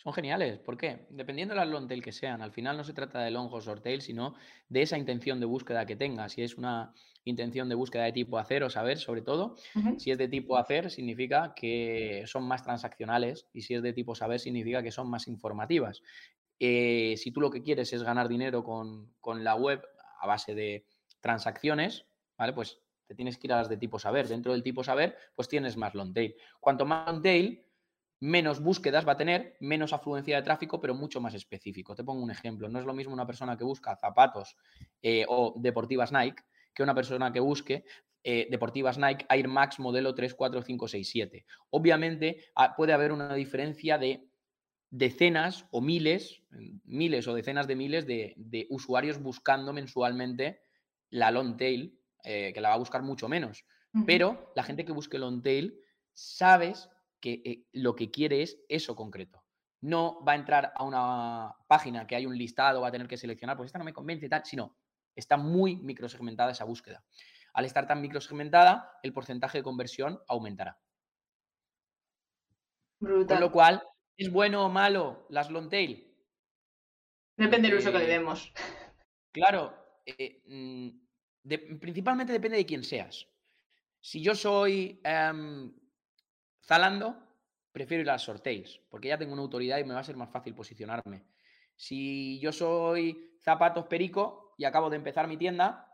[0.02, 0.58] Son geniales.
[0.58, 1.06] ¿Por qué?
[1.10, 2.42] Dependiendo de las long tail que sean.
[2.42, 4.34] Al final no se trata de long o short tail, sino
[4.68, 6.32] de esa intención de búsqueda que tengas.
[6.32, 6.92] Si es una
[7.24, 9.54] intención de búsqueda de tipo hacer o saber, sobre todo,
[9.98, 14.16] si es de tipo hacer, significa que son más transaccionales y si es de tipo
[14.16, 16.02] saber, significa que son más informativas.
[16.58, 19.84] Eh, si tú lo que quieres es ganar dinero con, con la web
[20.20, 20.84] a base de
[21.20, 22.52] transacciones, ¿vale?
[22.52, 24.26] Pues te tienes que ir a las de tipo saber.
[24.26, 26.34] Dentro del tipo saber, pues tienes más long tail.
[26.58, 27.64] Cuanto más long tail,
[28.22, 31.96] menos búsquedas va a tener, menos afluencia de tráfico, pero mucho más específico.
[31.96, 32.68] Te pongo un ejemplo.
[32.68, 34.56] No es lo mismo una persona que busca zapatos
[35.02, 37.84] eh, o deportivas Nike que una persona que busque
[38.22, 41.46] eh, deportivas Nike Air Max modelo 3, 4, 5, 6, 7.
[41.70, 44.24] Obviamente ah, puede haber una diferencia de
[44.88, 46.44] decenas o miles,
[46.84, 50.60] miles o decenas de miles de, usuarios buscando mensualmente
[51.10, 53.64] la long tail, eh, que la va a buscar mucho menos.
[54.06, 55.76] Pero la gente que busque long tail,
[56.14, 56.88] sabes
[57.22, 59.42] que eh, lo que quiere es eso concreto.
[59.80, 63.16] No va a entrar a una página que hay un listado, va a tener que
[63.16, 64.76] seleccionar, pues esta no me convence y tal, sino
[65.14, 67.04] está muy microsegmentada esa búsqueda.
[67.54, 70.78] Al estar tan microsegmentada, el porcentaje de conversión aumentará.
[72.98, 73.82] Con lo cual,
[74.16, 76.14] ¿es bueno o malo las long tail?
[77.36, 78.52] Depende del uso que le eh, demos.
[79.32, 79.74] Claro,
[80.06, 83.28] eh, mm, principalmente depende de quién seas.
[84.00, 85.72] Si yo soy em,
[86.64, 87.16] Zalando,
[87.72, 90.16] prefiero ir a las sorteos, porque ya tengo una autoridad y me va a ser
[90.16, 91.24] más fácil posicionarme.
[91.76, 95.88] Si yo soy zapatos perico y acabo de empezar mi tienda,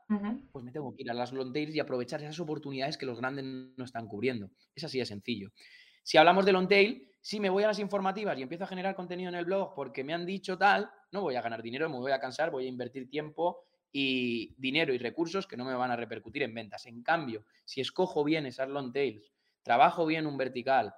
[0.53, 3.19] pues me tengo que ir a las long tails y aprovechar esas oportunidades que los
[3.19, 4.51] grandes no están cubriendo.
[4.75, 5.51] Es así de sencillo.
[6.03, 8.95] Si hablamos de long tail, si me voy a las informativas y empiezo a generar
[8.95, 11.99] contenido en el blog porque me han dicho tal, no voy a ganar dinero, me
[11.99, 15.91] voy a cansar, voy a invertir tiempo y dinero y recursos que no me van
[15.91, 16.87] a repercutir en ventas.
[16.87, 19.33] En cambio, si escojo bien esas long tails,
[19.69, 20.95] trabajo bien un vertical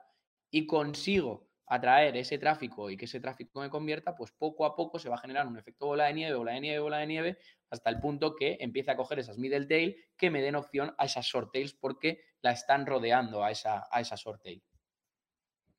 [0.49, 5.01] y consigo atraer ese tráfico y que ese tráfico me convierta, pues poco a poco
[5.01, 7.39] se va a generar un efecto bola de nieve, bola de nieve, bola de nieve,
[7.69, 11.07] hasta el punto que empiece a coger esas middle tail que me den opción a
[11.07, 14.63] esas short tails porque la están rodeando a esa, a esa short tail.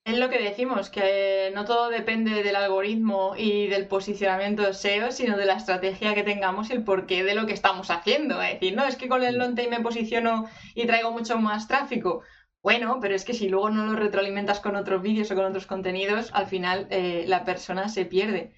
[0.04, 5.38] Es lo que decimos, que no todo depende del algoritmo y del posicionamiento SEO, sino
[5.38, 8.42] de la estrategia que tengamos y el porqué de lo que estamos haciendo.
[8.42, 11.68] Es decir, no, es que con el long tail me posiciono y traigo mucho más
[11.68, 12.24] tráfico.
[12.64, 15.66] Bueno, pero es que si luego no lo retroalimentas con otros vídeos o con otros
[15.66, 18.54] contenidos, al final eh, la persona se pierde.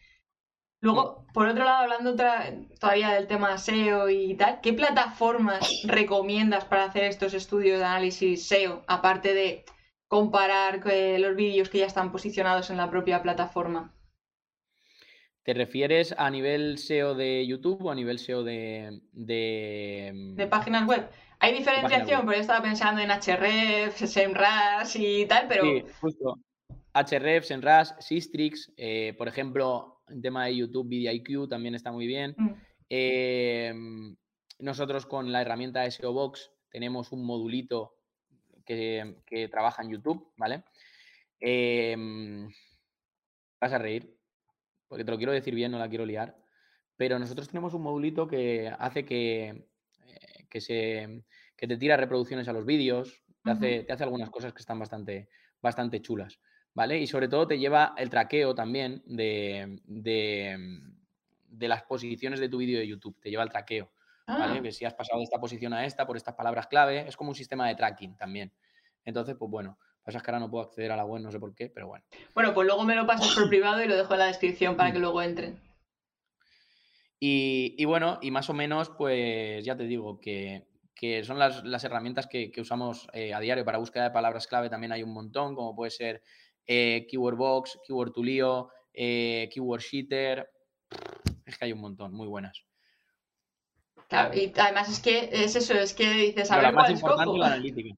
[0.82, 2.16] Luego, por otro lado, hablando
[2.80, 8.46] todavía del tema SEO y tal, ¿qué plataformas recomiendas para hacer estos estudios de análisis
[8.48, 9.64] SEO, aparte de
[10.10, 13.93] comparar eh, los vídeos que ya están posicionados en la propia plataforma?
[15.44, 19.02] ¿Te refieres a nivel SEO de YouTube o a nivel SEO de...
[19.12, 21.10] De, de páginas web.
[21.40, 25.64] Hay diferenciación, porque yo estaba pensando en Href, SEMrush y tal, pero.
[25.64, 26.40] Sí, justo.
[26.94, 32.34] Href, SEMrush, Sistrix, eh, por ejemplo, en tema de YouTube, VidiaIQ también está muy bien.
[32.38, 32.54] Mm.
[32.88, 34.16] Em,
[34.60, 37.98] nosotros con la herramienta SEO Box tenemos un modulito
[38.66, 39.18] que,
[39.52, 40.64] trabaja en YouTube, ¿vale?
[41.42, 42.48] Em,
[43.60, 44.16] vas a reír,
[44.94, 46.38] porque te lo quiero decir bien, no la quiero liar.
[46.96, 49.68] Pero nosotros tenemos un modulito que hace que
[50.54, 51.24] que, se,
[51.58, 54.78] que te tira reproducciones a los vídeos, te, hace, te hace algunas cosas que están
[54.78, 55.28] bastante,
[55.60, 56.40] bastante chulas,
[56.76, 57.00] ¿vale?
[57.00, 62.78] Y sobre todo te lleva el traqueo también de, de, las posiciones de tu vídeo
[62.78, 63.92] de YouTube, te lleva el traqueo,
[64.28, 64.60] ¿vale?
[64.60, 64.62] Ah.
[64.62, 67.32] Que si has pasado de esta posición a esta por estas palabras clave, es como
[67.32, 68.54] un sistema de tracking también.
[69.04, 71.56] Entonces, pues bueno, pasa que ahora no puedo acceder a la web, no sé por
[71.56, 72.04] qué, pero bueno.
[72.34, 74.92] Bueno, pues luego me lo pasas por privado y lo dejo en la descripción para
[74.92, 75.60] que luego entren.
[77.26, 80.66] Y, bueno, y más o menos, pues ya te digo que,
[81.24, 84.70] son las, herramientas que, usamos eh, a diario para búsqueda de palabras clave.
[84.70, 86.22] También hay un montón, como puede ser
[86.68, 90.50] eh, Keyword Box, Keyword Tulio, eh, Keyword Sheeter.
[91.46, 92.62] Es que hay un montón, muy buenas.
[94.10, 97.38] Claro, y además es que es eso, es que dices, a ver, la más importante
[97.38, 97.96] la analítica.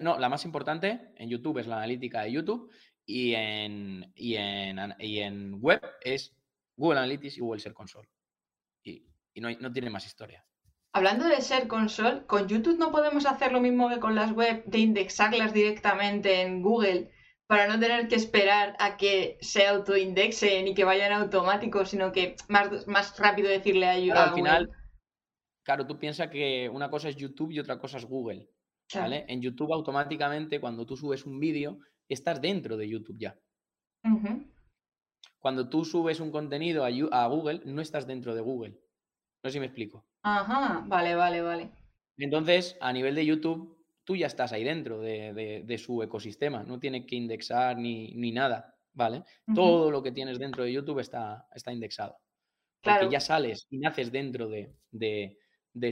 [0.00, 2.70] No, la más importante en YouTube es la analítica de YouTube
[3.06, 6.36] y en, y en, y en web es
[6.76, 8.08] Google Analytics y Google Search Console
[9.38, 10.44] y no, tiene más historia.
[10.92, 14.64] Hablando de ser console, con YouTube no podemos hacer lo mismo que con las web
[14.64, 17.10] de indexarlas directamente en Google
[17.46, 22.36] para no tener que esperar a que se autoindexen y que vayan automáticos, sino que
[22.48, 24.18] más, más rápido decirle a, YouTube.
[24.18, 24.70] al final,
[25.62, 28.48] claro, tú piensas que una cosa es YouTube y otra cosa es Google.
[28.94, 29.24] ¿Vale?
[29.28, 31.78] En YouTube automáticamente cuando tú subes un vídeo
[32.08, 33.38] estás dentro de YouTube ya.
[35.38, 38.80] Cuando tú subes un contenido a Google no estás dentro de Google.
[39.42, 40.04] No sé si me explico.
[40.22, 41.70] Ajá, vale, vale, vale.
[42.16, 47.06] Entonces, a nivel de YouTube, tú ya estás ahí dentro de, su ecosistema, no tienes
[47.06, 49.22] que indexar ni, nada, ¿vale?
[49.54, 52.16] Todo lo que tienes dentro de YouTube está, está indexado.
[52.80, 53.00] Claro.
[53.00, 55.36] Porque ya sales y naces dentro de,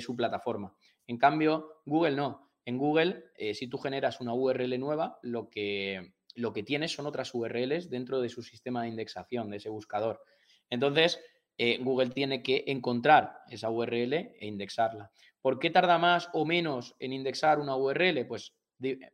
[0.00, 0.74] su plataforma.
[1.06, 2.45] En cambio, Google no.
[2.66, 7.06] En Google, eh, si tú generas una URL nueva, lo que, lo que tienes son
[7.06, 10.20] otras URLs dentro de su sistema de indexación, de ese buscador.
[10.68, 11.20] Entonces,
[11.56, 15.12] eh, Google tiene que encontrar esa URL e indexarla.
[15.40, 18.26] ¿Por qué tarda más o menos en indexar una URL?
[18.26, 18.52] Pues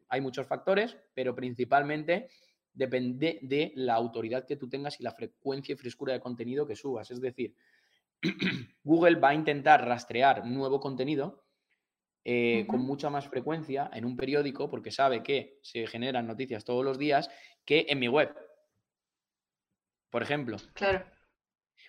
[0.08, 2.30] hay muchos factores, pero principalmente
[2.72, 6.74] depende de la autoridad que tú tengas y la frecuencia y frescura de contenido que
[6.74, 7.10] subas.
[7.10, 7.54] Es decir,
[8.82, 11.41] Google va a intentar rastrear nuevo contenido
[12.24, 16.84] eh, con mucha más frecuencia en un periódico porque sabe que se generan noticias todos
[16.84, 17.30] los días
[17.64, 18.34] que en mi web.
[20.10, 20.58] Por ejemplo.
[20.74, 21.04] Claro.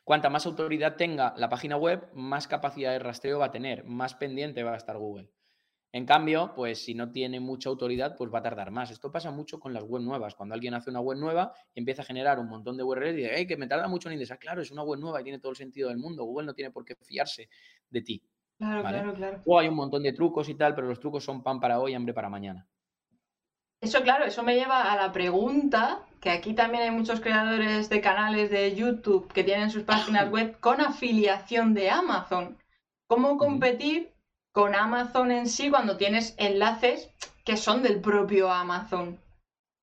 [0.04, 4.16] Cuanta más autoridad tenga la página web, más capacidad de rastreo va a tener, más
[4.16, 5.30] pendiente va a estar Google.
[5.96, 8.90] En cambio, pues si no tiene mucha autoridad, pues va a tardar más.
[8.90, 10.34] Esto pasa mucho con las web nuevas.
[10.34, 13.32] Cuando alguien hace una web nueva, empieza a generar un montón de URLs y dice,
[13.36, 14.40] hey, que me tarda mucho en indexar.
[14.40, 16.24] Claro, es una web nueva y tiene todo el sentido del mundo.
[16.24, 17.48] Google no tiene por qué fiarse
[17.92, 18.24] de ti.
[18.58, 19.42] Claro, claro, claro.
[19.46, 21.94] O hay un montón de trucos y tal, pero los trucos son pan para hoy,
[21.94, 22.68] hambre para mañana.
[23.82, 28.00] Eso, claro, eso me lleva a la pregunta, que aquí también hay muchos creadores de
[28.00, 32.58] canales de YouTube que tienen sus páginas web con afiliación de Amazon.
[33.08, 34.14] ¿Cómo competir
[34.54, 37.10] con Amazon en sí cuando tienes enlaces
[37.44, 39.20] que son del propio Amazon?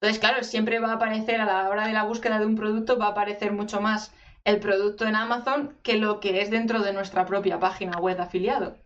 [0.01, 2.99] Entonces, claro, siempre va a aparecer a la hora de la búsqueda de un producto,
[2.99, 4.15] va a aparecer mucho más
[4.45, 8.23] el producto en Amazon que lo que es dentro de nuestra propia página web de
[8.23, 8.79] afiliado.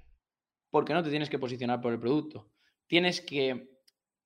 [0.70, 2.50] Porque no te tienes que posicionar por el producto.
[2.86, 3.70] Tienes que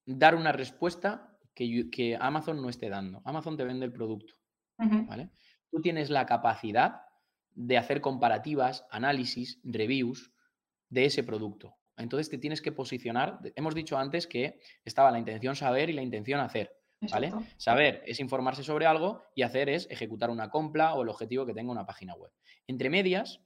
[0.07, 3.21] dar una respuesta que, que Amazon no esté dando.
[3.25, 4.35] Amazon te vende el producto.
[4.79, 5.31] ¿vale?
[5.71, 7.03] Tú tienes la capacidad
[7.55, 10.33] de hacer comparativas, análisis, reviews
[10.89, 11.75] de ese producto.
[11.97, 13.41] Entonces te tienes que posicionar.
[13.57, 16.78] Hemos dicho antes que estaba la intención saber y la intención hacer.
[17.01, 17.33] ¿Vale?
[17.57, 21.55] Saber es informarse sobre algo y hacer es ejecutar una compra o el objetivo que
[21.55, 22.33] tenga una página web.
[22.67, 23.41] Entre medias,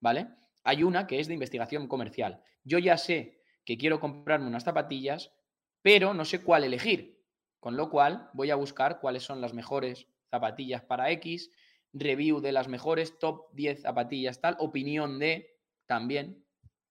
[0.00, 0.28] ¿vale?
[0.64, 2.42] Hay una que es de investigación comercial.
[2.64, 5.32] Yo ya sé que quiero comprarme unas zapatillas,
[5.80, 7.24] pero no sé cuál elegir.
[7.60, 11.50] Con lo cual voy a buscar cuáles son las mejores zapatillas para X,
[11.92, 16.44] review de las mejores, top 10 zapatillas, tal, opinión de también.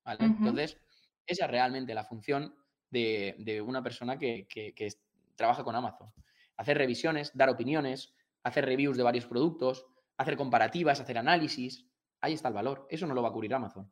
[0.04, 0.26] ¿vale?
[0.26, 0.78] Entonces,
[1.26, 2.56] esa es realmente la función
[2.90, 4.48] de, una persona que,
[5.38, 6.12] trabaja con Amazon.
[6.58, 8.14] Hacer revisiones, dar opiniones,
[8.44, 9.86] hacer reviews de varios productos,
[10.18, 11.88] hacer comparativas, hacer análisis.
[12.20, 12.88] Ahí está el valor.
[12.90, 13.90] Eso no lo va a cubrir Amazon.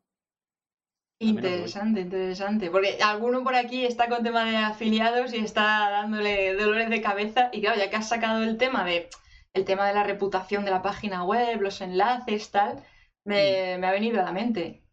[1.18, 2.70] Interesante, interesante.
[2.70, 7.48] Porque alguno por aquí está con tema de afiliados y está dándole dolores de cabeza.
[7.52, 9.08] Y claro, ya que has sacado el tema de
[9.54, 12.84] el tema de la reputación de la página web, los enlaces, tal,
[13.24, 14.84] me, me ha venido a la mente.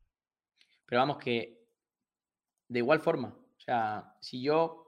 [0.86, 1.68] Pero vamos, que
[2.70, 4.83] de igual forma, o sea, si yo,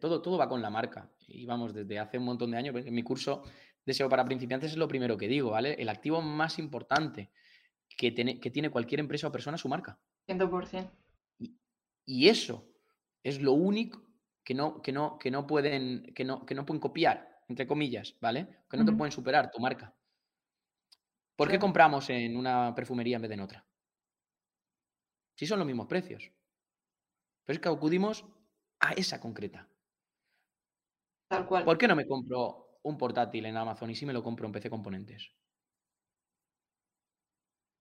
[0.00, 1.10] todo, todo va con la marca.
[1.26, 3.42] Y vamos, desde hace un montón de años, en mi curso
[3.84, 5.74] de SEO para principiantes es lo primero que digo, ¿vale?
[5.74, 7.30] El activo más importante
[7.88, 9.98] que, tiene, que tiene cualquier empresa o persona es su marca.
[10.26, 10.90] 100%.
[11.38, 11.58] Y,
[12.04, 12.68] y eso
[13.22, 14.06] es lo único
[14.44, 18.14] que no, que no, que no, pueden, que no, que no pueden copiar entre comillas,
[18.20, 18.62] ¿vale?
[18.68, 19.94] Que no te pueden superar tu marca.
[21.34, 23.66] ¿Por qué compramos en una perfumería en vez de en otra?
[25.34, 26.30] Si son los mismos precios.
[27.44, 28.26] Pero es que acudimos
[28.80, 29.68] a esa concreta.
[31.30, 31.64] Tal cual.
[31.64, 34.52] ¿Por qué no me compro un portátil en Amazon y si me lo compro en
[34.52, 35.30] PC Componentes?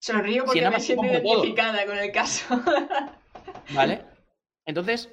[0.02, 2.46] Sonrío porque me siento identificada con el caso.
[3.74, 4.06] ¿Vale?
[4.66, 5.10] Entonces,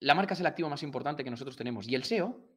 [0.00, 1.88] la marca es el activo más importante que nosotros tenemos.
[1.88, 2.52] Y el SEO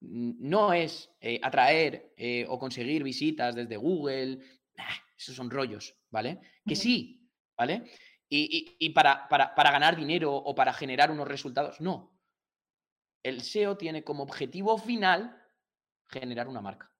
[0.00, 4.40] no es eh, atraer eh, o conseguir visitas desde Google,
[5.16, 6.40] esos son rollos, ¿vale?
[6.66, 7.90] Que sí, ¿vale?
[8.28, 12.18] Y, para, para, ganar dinero o para generar unos resultados, no.
[13.22, 15.42] El SEO tiene como objetivo final
[16.08, 16.92] generar una marca.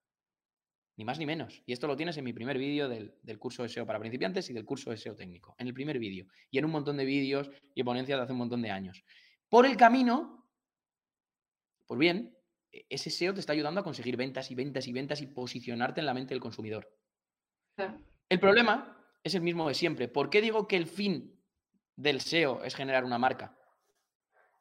[0.97, 1.62] Ni más ni menos.
[1.66, 4.49] Y esto lo tienes en mi primer vídeo del, del, curso de SEO para principiantes
[4.51, 5.55] y del curso de SEO técnico.
[5.59, 6.27] En el primer vídeo.
[6.51, 9.05] Y en un montón de vídeos y ponencias de hace un montón de años.
[9.49, 10.49] Por el camino,
[11.87, 12.37] pues bien,
[12.72, 16.01] e-, ese SEO te está ayudando a conseguir ventas y ventas y ventas y posicionarte
[16.01, 16.89] en la mente del consumidor.
[18.29, 18.95] El problema
[19.27, 20.07] es el mismo de siempre.
[20.07, 21.37] ¿Por qué digo que el fin
[21.97, 23.59] del SEO es generar una marca?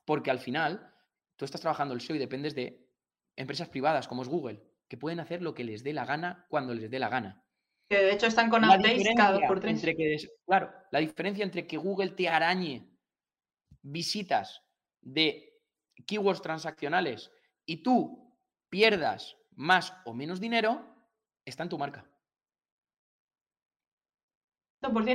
[0.06, 0.92] Porque al final
[1.36, 2.90] tú estás trabajando el SEO y dependes de
[3.36, 6.74] empresas privadas como es Google, que pueden hacer lo que les dé la gana cuando
[6.74, 7.44] les dé la gana.
[7.88, 9.84] Que de hecho están con updates cada por tres.
[10.48, 12.90] claro, la diferencia entre que Google te arañe
[13.84, 14.64] visitas
[15.00, 15.62] de
[16.08, 17.32] keywords transaccionales
[17.68, 18.36] y tú
[18.70, 20.84] pierdas más o menos dinero,
[21.46, 22.10] está en tu marca.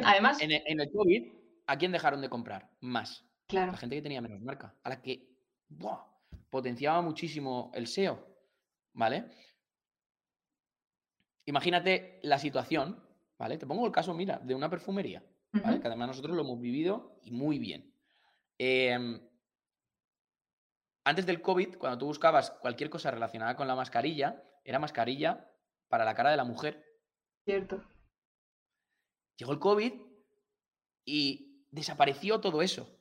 [0.04, 0.40] Además.
[0.40, 1.32] En el, COVID,
[1.66, 2.70] ¿a quién dejaron de comprar?
[2.80, 3.24] Más.
[3.46, 3.72] Claro.
[3.72, 4.74] La gente que tenía menos marca.
[4.82, 5.28] A la que
[6.50, 8.26] potenciaba muchísimo el SEO.
[8.92, 9.26] ¿Vale?
[11.46, 13.02] Imagínate la situación,
[13.38, 13.58] ¿vale?
[13.58, 15.80] Te pongo el caso, mira, de una perfumería, ¿vale?
[15.80, 17.92] Que además nosotros lo hemos vivido y muy bien.
[18.58, 19.20] Eh,
[21.04, 25.50] antes del COVID, cuando tú buscabas cualquier cosa relacionada con la mascarilla, era mascarilla
[25.88, 26.84] para la cara de la mujer.
[27.44, 27.82] Cierto.
[29.40, 29.92] Llegó el COVID
[31.06, 32.94] y desapareció todo eso.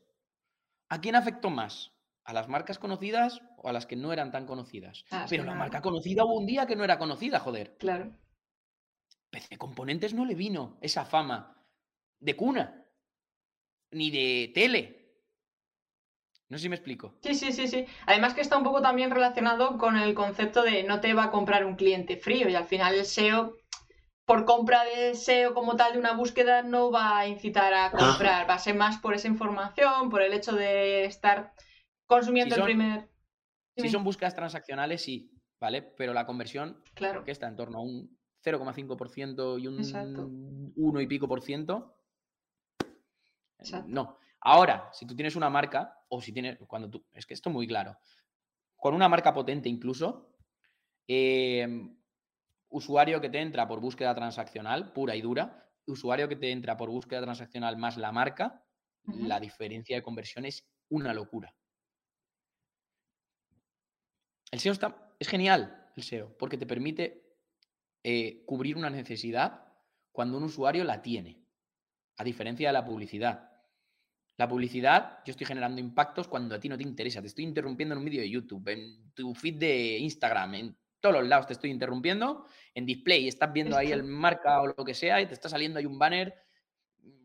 [0.88, 1.92] ¿A quién afectó más?
[2.24, 5.04] ¿A las marcas conocidas o a las que no eran tan conocidas?
[5.12, 7.76] Ah, Pero la marca conocida hubo un día que no era conocida, joder.
[7.78, 8.14] Claro.
[9.32, 11.62] PC Componentes no le vino esa fama
[12.22, 12.86] de cuna,
[13.92, 15.00] ni de tele,
[16.48, 17.16] no sé si me explico.
[17.22, 17.86] Sí, sí, sí, sí.
[18.08, 21.32] Además que está un poco también relacionado con el concepto de no te va a
[21.32, 23.56] comprar un cliente frío y al final el SEO,
[24.30, 28.48] por compra de SEO como tal de una búsqueda, no va a incitar a comprar.
[28.48, 31.52] Va a ser más por esa información, por el hecho de estar
[32.06, 33.10] consumiendo el primer...
[33.76, 35.82] Si son búsquedas transaccionales, sí, ¿vale?
[35.82, 37.24] Pero la conversión, claro.
[37.24, 41.98] que está en torno a un 0,5% y un 1 y pico por ciento,
[43.58, 43.88] Exacto.
[43.90, 44.20] no.
[44.42, 47.54] Ahora, si tú tienes una marca, o si tienes, cuando tú, es que esto es
[47.56, 47.98] muy claro,
[48.76, 50.36] con una marca potente incluso,
[51.08, 51.99] em,
[52.70, 56.90] usuario que te entra por búsqueda transaccional pura y dura, usuario que te entra por
[56.90, 58.64] búsqueda transaccional más la marca,
[59.06, 61.56] la diferencia de conversión es una locura.
[64.52, 67.38] El SEO está, es genial, el SEO, porque te permite
[68.04, 69.66] eh, cubrir una necesidad
[70.12, 71.44] cuando un usuario la tiene,
[72.18, 73.50] a diferencia de la publicidad.
[74.38, 77.22] La publicidad, yo estoy generando impactos cuando a ti no te interesa.
[77.22, 81.16] Te estoy interrumpiendo en un vídeo de YouTube, en tu feed de Instagram, en todos
[81.16, 82.46] los lados te estoy interrumpiendo.
[82.74, 85.80] En display estás viendo ahí el marca o lo que sea y te está saliendo
[85.80, 86.34] ahí un banner.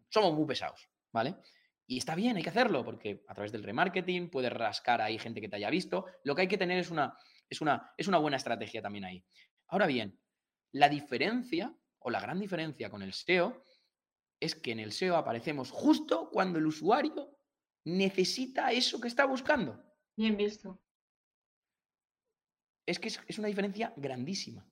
[0.09, 1.37] Somos muy pesados, ¿vale?
[1.87, 5.41] Y está bien, hay que hacerlo, porque a través del remarketing puedes rascar ahí gente
[5.41, 6.07] que te haya visto.
[6.23, 7.17] Lo que hay que tener es una,
[7.49, 9.25] es una, es una buena estrategia también ahí.
[9.69, 10.19] Ahora bien,
[10.73, 13.65] la diferencia o la gran diferencia con el SEO
[14.41, 17.39] es que en el SEO aparecemos justo cuando el usuario
[17.85, 19.83] necesita eso que está buscando.
[20.17, 20.84] Bien visto.
[22.87, 24.67] Es que es, es una diferencia grandísima.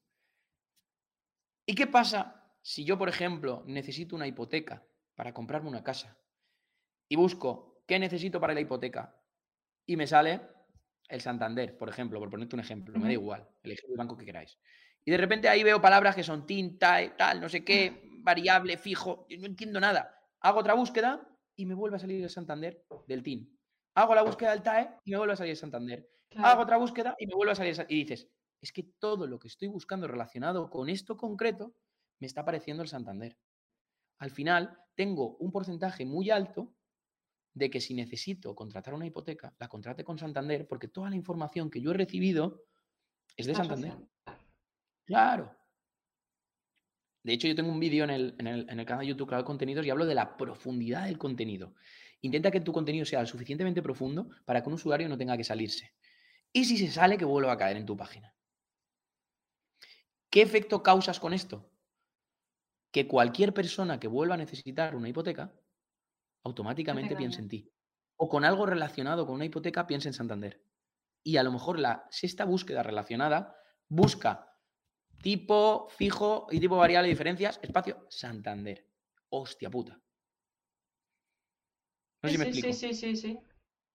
[1.66, 4.84] ¿Y qué pasa si yo, por ejemplo, necesito una hipoteca
[5.14, 6.18] para comprarme una casa
[7.08, 9.16] y busco qué necesito para la hipoteca
[9.86, 10.40] y me sale
[11.08, 14.24] el Santander, por ejemplo, por ponerte un ejemplo, me da igual, elegid el banco que
[14.24, 14.58] queráis.
[15.04, 19.26] Y de repente ahí veo palabras que son tinta, tal, no sé qué, variable, fijo,
[19.28, 20.16] yo no entiendo nada.
[20.40, 23.58] Hago otra búsqueda y me vuelve a salir el Santander del TIN.
[23.94, 26.08] Hago la búsqueda del TAE y me vuelve a salir el Santander.
[26.36, 28.28] Hago otra búsqueda y me vuelve a salir el Y dices,
[28.60, 31.74] es que todo lo que estoy buscando relacionado con esto concreto
[32.20, 33.36] me está apareciendo el Santander.
[34.18, 36.72] Al final, tengo un porcentaje muy alto
[37.54, 41.70] de que si necesito contratar una hipoteca, la contrate con Santander porque toda la información
[41.70, 42.64] que yo he recibido
[43.36, 43.94] es de Santander.
[45.04, 45.54] Claro.
[47.22, 50.06] De hecho, yo tengo un vídeo en el, canal de YouTube Creado Contenidos y hablo
[50.06, 51.74] de la profundidad del contenido.
[52.20, 55.92] Intenta que tu contenido sea suficientemente profundo para que un usuario no tenga que salirse.
[56.52, 58.34] Y si se sale, que vuelva a caer en tu página.
[60.30, 61.70] ¿Qué efecto causas con esto?
[62.90, 65.54] Que cualquier persona que vuelva a necesitar una hipoteca
[66.44, 67.72] automáticamente piensa en ti.
[68.16, 70.64] O con algo relacionado con una hipoteca, piensa en Santander.
[71.24, 73.56] Y a lo mejor la sexta búsqueda relacionada
[73.88, 74.58] busca
[75.22, 78.88] tipo fijo y tipo variable de diferencias, espacio, Santander.
[79.30, 80.00] Hostia puta.
[82.22, 82.72] No sé si me explico.
[82.72, 83.38] Sí, sí, sí, sí.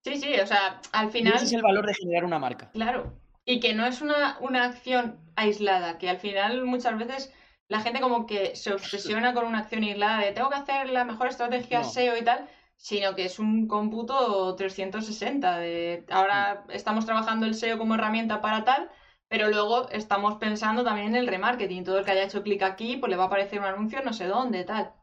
[0.07, 1.33] Sí, sí, o sea, al final.
[1.33, 2.69] Ese es el valor de generar una marca.
[2.71, 3.13] Claro.
[3.45, 7.33] Y que no es una, una acción aislada, que al final muchas veces
[7.67, 11.03] la gente como que se obsesiona con una acción aislada de tengo que hacer la
[11.03, 12.47] mejor estrategia SEO y tal,
[12.77, 16.71] sino que es un cómputo 360 de ahora mm.
[16.71, 18.89] estamos trabajando el SEO como herramienta para tal,
[19.27, 21.83] pero luego estamos pensando también en el remarketing.
[21.83, 24.13] Todo el que haya hecho clic aquí, pues le va a aparecer un anuncio no
[24.13, 24.93] sé dónde, tal.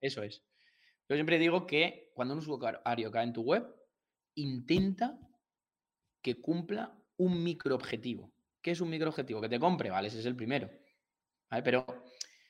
[0.00, 0.42] Eso es.
[1.08, 3.79] Yo siempre digo que cuando un usuario cae en tu web,
[4.34, 5.18] intenta
[6.22, 8.32] que cumpla un microobjetivo.
[8.62, 9.40] ¿Qué es un microobjetivo?
[9.40, 10.08] Que te compre, ¿vale?
[10.08, 10.70] Ese es el primero.
[11.64, 11.86] Pero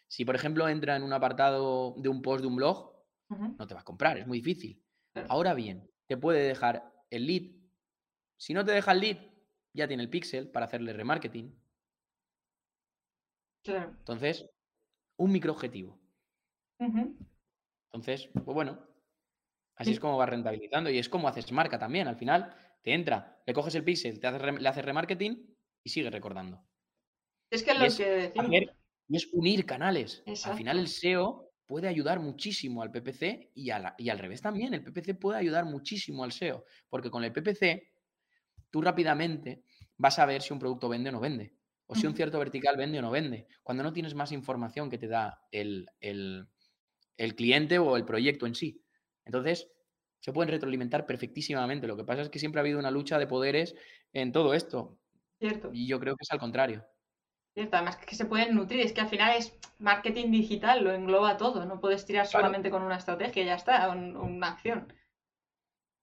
[0.08, 2.92] si, por ejemplo, entra en un apartado de un post de un blog,
[3.28, 4.84] no te va a comprar, es muy difícil.
[5.28, 7.52] Ahora bien, te puede dejar el lead.
[8.36, 9.18] Si no te deja el lead,
[9.72, 11.56] ya tiene el pixel para hacerle remarketing.
[13.64, 14.50] Entonces,
[15.16, 16.00] un microobjetivo.
[17.92, 18.84] Entonces, pues bueno,
[19.80, 22.06] así es como va rentabilizando y es como haces marca también.
[22.06, 26.62] Al final, te entra, le coges el pixel, te le haces remarketing y sigue recordando.
[27.50, 28.50] Es que lo que decimos
[29.08, 30.22] y es unir canales.
[30.44, 34.72] Al final el SEO puede ayudar muchísimo al PPC y, y al revés también.
[34.72, 37.90] El PPC puede ayudar muchísimo al SEO, porque con el PPC
[38.70, 39.64] tú rápidamente
[39.96, 41.54] vas a ver si un producto vende o no vende,
[41.86, 44.98] o si un cierto vertical vende o no vende, cuando no tienes más información que
[44.98, 48.84] te da el, el cliente o el proyecto en sí.
[49.30, 49.70] Entonces,
[50.18, 51.86] se pueden retroalimentar perfectísimamente.
[51.86, 53.76] Lo que pasa es que siempre ha habido una lucha de poderes
[54.12, 54.98] en todo esto.
[55.38, 55.70] Cierto.
[55.72, 56.84] Y yo creo que es al contrario.
[57.54, 61.36] Cierto, además que se pueden nutrir, es que al final es marketing digital, lo engloba
[61.36, 64.92] todo, no puedes tirar solamente con una estrategia, ya está, una acción.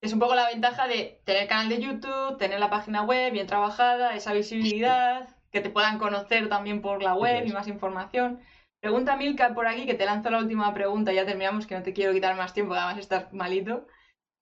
[0.02, 3.48] Es un poco la ventaja de tener canal de YouTube, tener la página web bien
[3.48, 8.40] trabajada, esa visibilidad, que te puedan conocer también por la web y más información.
[8.80, 11.94] Pregunta Milka por aquí, que te lanzo la última pregunta, ya terminamos, que no te
[11.94, 13.88] quiero quitar más tiempo, además estás malito.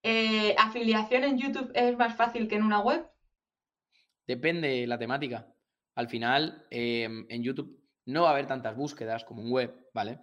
[0.04, 3.08] Eh, ¿Afiliación en YouTube es más fácil que en una web?
[4.28, 5.48] Depende la temática.
[5.96, 10.20] Al final, em, en YouTube no va a haber tantas búsquedas como en web, ¿vale?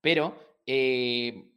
[0.00, 1.50] Pero eh,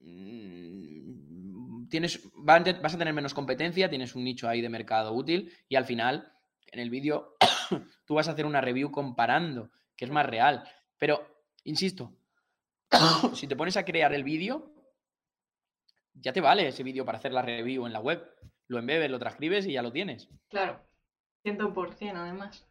[0.00, 5.76] mm, tienes, vas a tener menos competencia, tienes un nicho ahí de mercado útil y
[5.76, 6.32] al final,
[6.66, 7.36] en el vídeo,
[8.04, 10.64] tú vas a hacer una review comparando, que es más real.
[10.98, 12.12] Pero, insisto,
[13.34, 14.72] si te pones a crear el vídeo,
[16.14, 18.22] ya te vale ese vídeo para hacer la review en la web.
[18.66, 20.28] Lo embebes, lo transcribes y ya lo tienes.
[20.48, 20.84] Claro,
[21.44, 22.66] 100% además.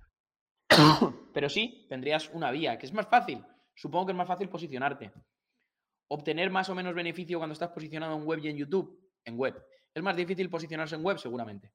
[1.34, 3.44] Pero sí, tendrías una vía, que es más fácil.
[3.76, 5.12] Supongo que es más fácil posicionarte.
[6.10, 9.64] Obtener más o menos beneficio cuando estás posicionado en web y en YouTube, en web.
[9.94, 11.74] Es más difícil posicionarse en web, seguramente.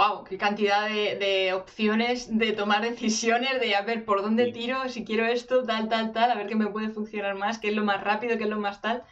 [0.00, 5.04] Wow, qué cantidad de, opciones de tomar decisiones, de a ver por dónde tiro, si
[5.04, 7.84] quiero esto, tal, tal, tal, a ver qué me puede funcionar más, qué es lo
[7.84, 9.04] más rápido, qué es lo más tal.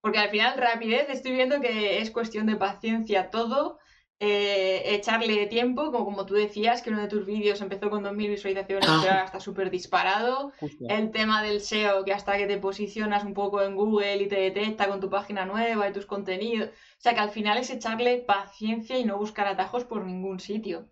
[0.00, 3.80] Porque al final, rapidez, estoy viendo que es cuestión de paciencia todo.
[4.20, 8.30] Eh, echarle tiempo, como, como tú decías, que uno de tus vídeos empezó con 2.000
[8.30, 10.52] visualizaciones, pero ahora está súper disparado.
[10.88, 14.40] El tema del SEO, que hasta que te posicionas un poco en Google y te
[14.40, 16.70] detecta con tu página nueva y tus contenidos.
[16.70, 20.88] O sea que al final es echarle paciencia y no buscar atajos por ningún sitio.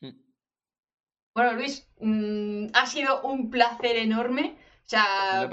[0.00, 0.12] Hmm.
[1.34, 4.56] Bueno, Luis, mm, ha sido un placer enorme.
[4.84, 5.50] O sea,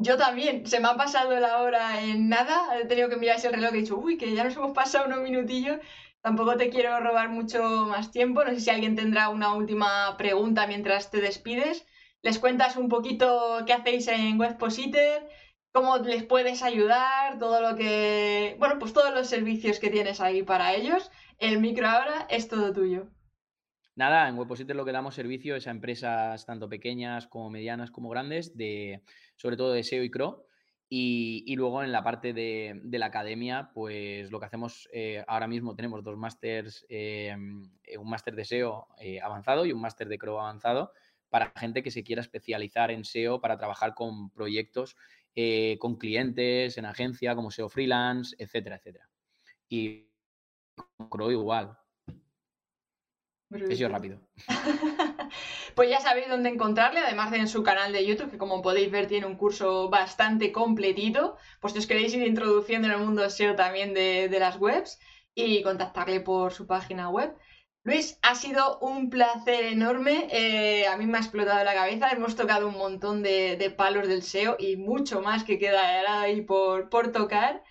[0.00, 3.50] yo también, se me ha pasado la hora en nada, he tenido que mirar ese
[3.50, 5.78] reloj y he dicho, uy, que ya nos hemos pasado unos minutillos,
[6.22, 10.66] tampoco te quiero robar mucho más tiempo, no sé si alguien tendrá una última pregunta
[10.66, 11.86] mientras te despides,
[12.22, 15.28] les cuentas un poquito qué hacéis en Webpositor,
[15.72, 20.42] cómo les puedes ayudar, todo lo que, bueno, pues todos los servicios que tienes ahí
[20.42, 23.08] para ellos, el micro ahora es todo tuyo.
[23.96, 28.08] Nada, en Webpositor lo que damos servicio es a empresas tanto pequeñas como medianas como
[28.08, 29.02] grandes de
[29.40, 30.44] sobre todo de SEO y CRO.
[30.92, 35.76] Y, luego en la parte de, la academia, pues lo que hacemos eh, ahora mismo
[35.76, 40.40] tenemos dos másters, eh, un máster de SEO eh, avanzado y un máster de CRO
[40.40, 40.92] avanzado
[41.28, 44.96] para gente que se quiera especializar en SEO para trabajar con proyectos,
[45.78, 49.08] con clientes, en agencia, como SEO freelance, etcétera, etcétera.
[49.68, 50.10] Y
[50.74, 51.78] con CRO igual.
[53.48, 54.20] Eso rápido.
[55.74, 58.90] Pues ya sabéis dónde encontrarle, además de en su canal de YouTube, que como podéis
[58.90, 61.36] ver tiene un curso bastante completito.
[61.60, 64.98] Pues si os queréis ir introduciendo en el mundo SEO también de, las webs
[65.34, 67.34] y contactarle por su página web.
[67.82, 70.28] Luis, ha sido un placer enorme.
[70.30, 72.10] Eh, a mí me ha explotado la cabeza.
[72.10, 76.90] Hemos tocado un montón de, palos del SEO y mucho más que queda ahí por,
[76.90, 77.62] por tocar.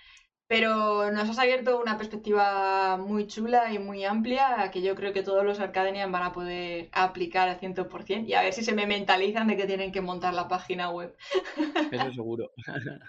[0.50, 5.22] Pero nos has abierto una perspectiva muy chula y muy amplia que yo creo que
[5.22, 8.88] todos los Arcadenian van a poder aplicar al 100% y a ver si se me
[8.88, 11.16] mentalizan de que tienen que montar la página web.
[11.91, 12.52] Eso seguro.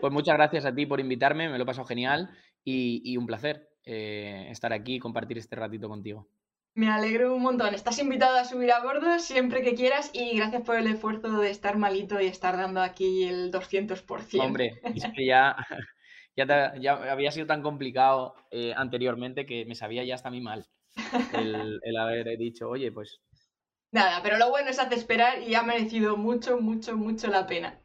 [0.00, 2.30] Pues muchas gracias a ti por invitarme, me lo he pasado genial
[2.64, 6.26] y, un placer eh, estar aquí y compartir este ratito contigo.
[6.74, 7.74] Me alegro un montón.
[7.74, 11.50] Estás invitado a subir a bordo siempre que quieras y gracias por el esfuerzo de
[11.50, 14.40] estar malito y estar dando aquí el 200%.
[14.40, 15.54] Hombre, es que ya
[16.36, 20.40] ya, ya había sido tan complicado eh, anteriormente que me sabía ya hasta a mí
[20.40, 20.66] mal
[21.34, 23.20] el, haber dicho, oye, pues...
[23.92, 27.78] Nada, pero lo bueno es hacer esperar y ha merecido mucho, mucho, mucho la pena.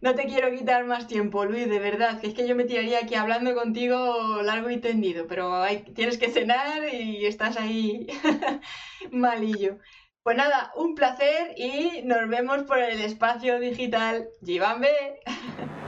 [0.00, 3.00] No te quiero quitar más tiempo, Luis, de verdad, que es que yo me tiraría
[3.00, 8.06] aquí hablando contigo largo y tendido, pero hay, tienes que cenar y estás ahí
[9.10, 9.78] malillo.
[10.22, 14.28] Pues nada, un placer y nos vemos por el espacio digital.
[14.44, 15.20] ¡Jibambe!